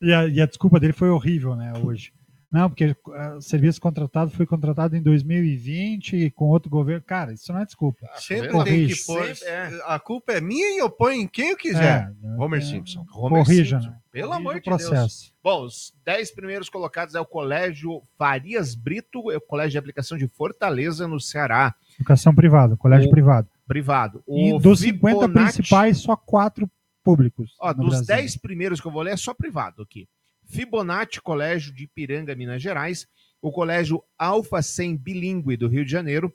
[0.00, 2.10] E a, e a desculpa dele foi horrível, né, hoje.
[2.50, 7.02] Não, porque ah, o serviço contratado foi contratado em 2020 com outro governo.
[7.06, 8.08] Cara, isso não é desculpa.
[8.16, 8.86] Sempre Corrige.
[8.86, 9.34] tem que pôr.
[9.36, 9.82] Sempre, é.
[9.86, 12.10] A culpa é minha e eu ponho em quem eu quiser.
[12.24, 13.04] É, Homer é, Simpson.
[13.12, 13.90] Homer Corrija, Simpson.
[13.92, 13.98] né?
[14.10, 14.82] Pelo Corrija amor de Deus.
[14.88, 15.32] processo.
[15.44, 20.16] Bom, os 10 primeiros colocados é o Colégio Farias Brito, é o Colégio de Aplicação
[20.16, 21.74] de Fortaleza, no Ceará.
[21.96, 23.48] Educação privada, colégio O- privado.
[23.66, 24.22] Privado.
[24.26, 26.66] E O dos 50 Fibonacci- principais, só quatro
[27.04, 27.54] públicos.
[27.60, 28.06] Ó, no dos Brasil.
[28.06, 30.08] 10 primeiros que eu vou ler é só privado aqui.
[30.48, 33.06] Fibonacci Colégio de Ipiranga, Minas Gerais.
[33.40, 36.34] O Colégio Alfa 100 Bilingue do Rio de Janeiro.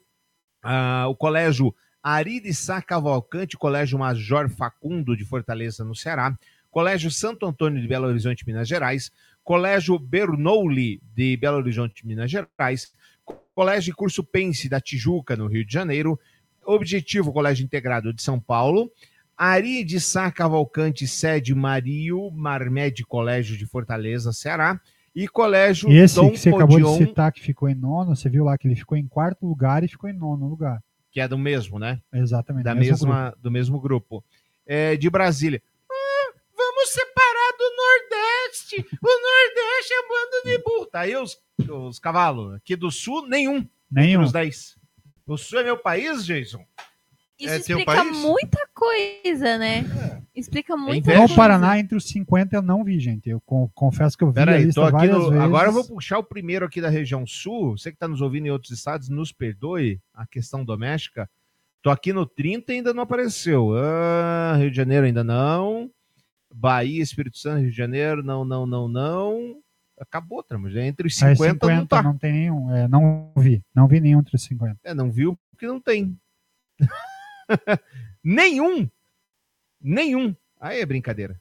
[0.62, 6.38] Ah, o Colégio Ari de Sá Cavalcante, Colégio Major Facundo de Fortaleza, no Ceará.
[6.70, 9.12] Colégio Santo Antônio de Belo Horizonte, Minas Gerais.
[9.44, 12.94] Colégio Bernoulli de Belo Horizonte, Minas Gerais.
[13.54, 16.20] Colégio Curso Pense da Tijuca, no Rio de Janeiro.
[16.66, 18.92] Objetivo Colégio Integrado de São Paulo.
[19.44, 24.80] Ari de Sá Cavalcante, sede Mario Marmed Colégio de Fortaleza, Ceará.
[25.14, 28.16] E Colégio E esse Dom que você acabou Podion, de citar, que ficou em nono,
[28.16, 30.82] você viu lá que ele ficou em quarto lugar e ficou em nono lugar.
[31.12, 32.00] que é do mesmo, né?
[32.14, 32.64] Exatamente.
[32.64, 34.24] Da mesma, do mesmo grupo.
[34.66, 35.62] É, de Brasília.
[35.92, 38.98] Ah, vamos separar do Nordeste.
[39.02, 40.86] O Nordeste é bando de burro.
[40.86, 41.38] Tá aí os,
[41.70, 42.54] os cavalos.
[42.56, 43.68] Aqui do Sul, nenhum.
[43.92, 44.24] Nenhum.
[44.24, 44.78] Os 10.
[45.28, 46.66] O Sul é meu país, Jason?
[47.46, 48.18] Isso É teu explica país?
[48.18, 49.84] muita coisa, né?
[50.36, 51.20] Explica muita inveja.
[51.22, 51.36] No coisa.
[51.36, 53.30] Paraná, entre os 50, eu não vi, gente.
[53.30, 55.44] Eu con- confesso que eu vi Pera a aí, lista várias no- vezes.
[55.44, 57.78] agora eu vou puxar o primeiro aqui da região sul.
[57.78, 61.30] Você que está nos ouvindo em outros estados, nos perdoe a questão doméstica.
[61.82, 63.74] Tô aqui no 30 e ainda não apareceu.
[63.76, 65.90] Ah, Rio de Janeiro ainda não.
[66.54, 69.58] Bahia, Espírito Santo, Rio de Janeiro, não, não, não, não.
[70.00, 70.76] Acabou, Tramos.
[70.76, 72.02] Entre os É, 50, não tá.
[72.02, 72.72] não tem nenhum.
[72.76, 73.62] É, não vi.
[73.76, 74.78] Não vi nenhum entre os 50.
[74.84, 76.18] É, não viu porque não tem.
[78.24, 78.90] Nenhum.
[79.82, 80.36] Nenhum.
[80.60, 81.40] Aí é brincadeira.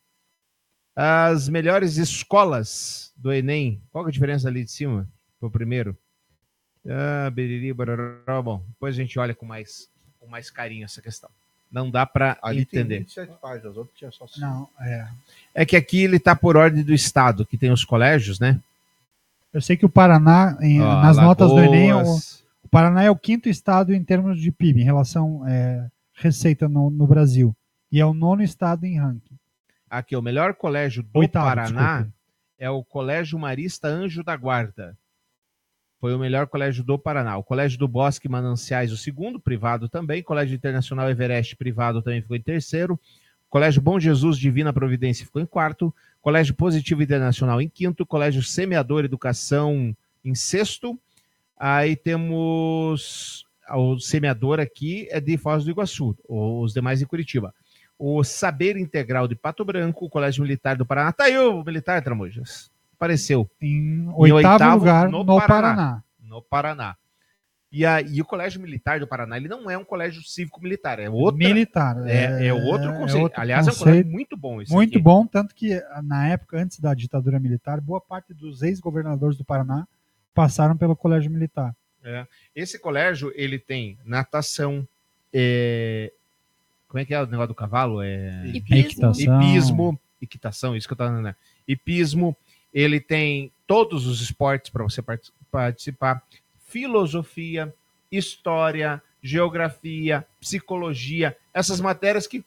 [0.95, 3.81] As melhores escolas do Enem.
[3.91, 5.09] Qual que é a diferença ali de cima?
[5.41, 5.97] Pro primeiro.
[6.89, 8.43] Ah, beriri, barará.
[8.43, 9.89] Bom, depois a gente olha com mais,
[10.21, 11.31] com mais carinho essa questão.
[11.71, 12.99] Não dá para Ali tem entender.
[12.99, 14.41] 27 páginas, as outras tinha só cinco.
[14.41, 15.09] Não, é.
[15.55, 18.61] É que aqui ele tá por ordem do estado, que tem os colégios, né?
[19.55, 22.45] Eu sei que o Paraná, em- Ó, nas notas do Enem, o, Alagoas.
[22.63, 26.91] o Paraná é o quinto estado em termos de PIB, em relação é, receita no,
[26.91, 27.55] no Brasil.
[27.91, 29.39] E é o nono estado em ranking.
[29.89, 32.15] Aqui, o melhor colégio do Oitavo, Paraná desculpa.
[32.59, 34.97] é o Colégio Marista Anjo da Guarda.
[36.01, 37.37] Foi o melhor colégio do Paraná.
[37.37, 40.21] O Colégio do Bosque Mananciais, o segundo, privado também.
[40.21, 42.99] Colégio Internacional Everest, privado, também ficou em terceiro.
[43.49, 45.95] Colégio Bom Jesus Divina Providência ficou em quarto.
[46.21, 48.05] Colégio Positivo Internacional em quinto.
[48.05, 49.95] Colégio Semeador Educação
[50.25, 50.99] em sexto.
[51.57, 57.55] Aí temos o semeador aqui é de Foz do Iguaçu, os demais em Curitiba.
[57.99, 61.13] O Saber Integral de Pato Branco, o Colégio Militar do Paraná.
[61.13, 62.71] Tá aí o militar, Tramujas.
[62.95, 63.49] Apareceu.
[63.61, 66.03] Em Em oitavo, lugar no, Paraná.
[66.21, 66.97] No Paraná.
[67.71, 71.09] E, a, e o Colégio Militar do Paraná, ele não é um colégio cívico-militar, é
[71.09, 71.39] outro.
[71.39, 71.97] Militar.
[72.07, 73.23] É, é outro conceito.
[73.23, 73.89] outro Aliás, é um conceito.
[73.89, 75.03] colégio muito bom esse Muito aqui.
[75.03, 79.87] bom, tanto que na época, antes da ditadura militar, boa parte dos ex-governadores do Paraná
[80.35, 81.75] passaram pelo colégio militar.
[82.05, 82.27] É.
[82.55, 84.87] Esse colégio, ele tem natação,
[85.33, 86.13] é,
[86.89, 88.03] como é que é o negócio do cavalo?
[88.03, 88.47] É...
[88.53, 88.77] Hipismo.
[88.79, 89.43] Equitação.
[89.43, 91.35] Hipismo, equitação, isso que eu tô falando, né?
[91.67, 92.37] Hipismo,
[92.75, 96.23] ele tem todos os esportes para você part- participar,
[96.67, 97.73] filosofia,
[98.11, 102.45] história, geografia, psicologia, essas matérias que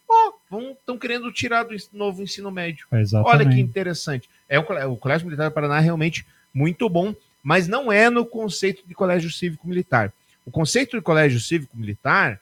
[0.51, 2.85] estão querendo tirar do novo ensino médio.
[2.91, 3.35] Exatamente.
[3.35, 4.29] Olha que interessante.
[4.49, 7.15] É cole- o Colégio Militar do Paraná é realmente muito bom,
[7.45, 10.11] mas não é no conceito de colégio cívico-militar.
[10.43, 12.41] O conceito de colégio cívico-militar,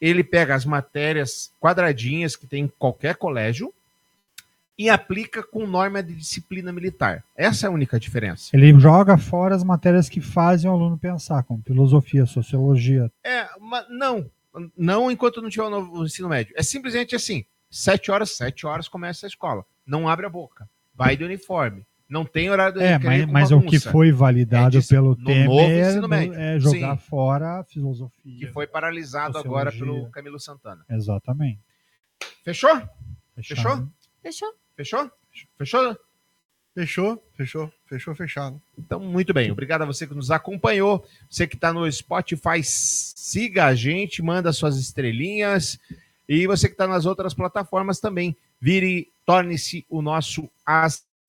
[0.00, 3.74] ele pega as matérias quadradinhas que tem em qualquer colégio
[4.78, 7.24] e aplica com norma de disciplina militar.
[7.36, 8.50] Essa é a única diferença.
[8.52, 13.10] Ele joga fora as matérias que fazem o aluno pensar, como filosofia, sociologia.
[13.24, 14.30] É, mas não,
[14.76, 16.54] não enquanto não tiver o novo ensino médio.
[16.56, 19.64] É simplesmente assim: sete horas, sete horas começa a escola.
[19.84, 20.68] Não abre a boca.
[20.94, 21.84] Vai de uniforme.
[22.08, 25.10] Não tem horário do É, recreio mas, com mas o que foi validado É pelo
[25.16, 26.34] no novo Temer ensino no- médio.
[26.34, 27.04] é jogar Sim.
[27.08, 28.38] fora a filosofia.
[28.38, 29.68] que foi paralisado Sociologia.
[29.70, 30.84] agora pelo Camilo Santana.
[30.90, 31.60] Exatamente.
[32.44, 32.70] Fechou?
[33.34, 33.90] Fechado.
[34.22, 34.52] Fechou?
[34.76, 35.10] Fechou?
[35.56, 35.56] Fechou?
[35.58, 35.96] Fechou?
[36.76, 38.60] Fechou, fechou, fechou, fechado.
[38.76, 39.50] Então, muito bem.
[39.50, 41.06] Obrigado a você que nos acompanhou.
[41.30, 45.78] Você que está no Spotify, siga a gente, manda suas estrelinhas.
[46.28, 50.50] E você que está nas outras plataformas também, vire, torne-se o nosso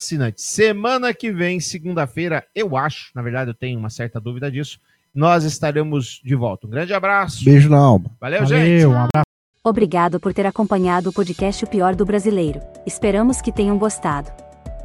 [0.00, 0.40] assinante.
[0.42, 4.80] Semana que vem, segunda-feira, eu acho, na verdade eu tenho uma certa dúvida disso,
[5.14, 6.66] nós estaremos de volta.
[6.66, 7.42] Um grande abraço.
[7.44, 8.10] Beijo na alma.
[8.20, 8.82] Valeu, gente.
[8.82, 9.24] Valeu, um abraço.
[9.64, 12.60] Obrigado por ter acompanhado o podcast O Pior do Brasileiro.
[12.86, 14.30] Esperamos que tenham gostado.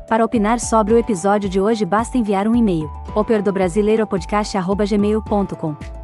[0.08, 6.01] Para opinar sobre o episódio de hoje basta enviar um e-mail, opiordobrasileiropodcast.gmail.com.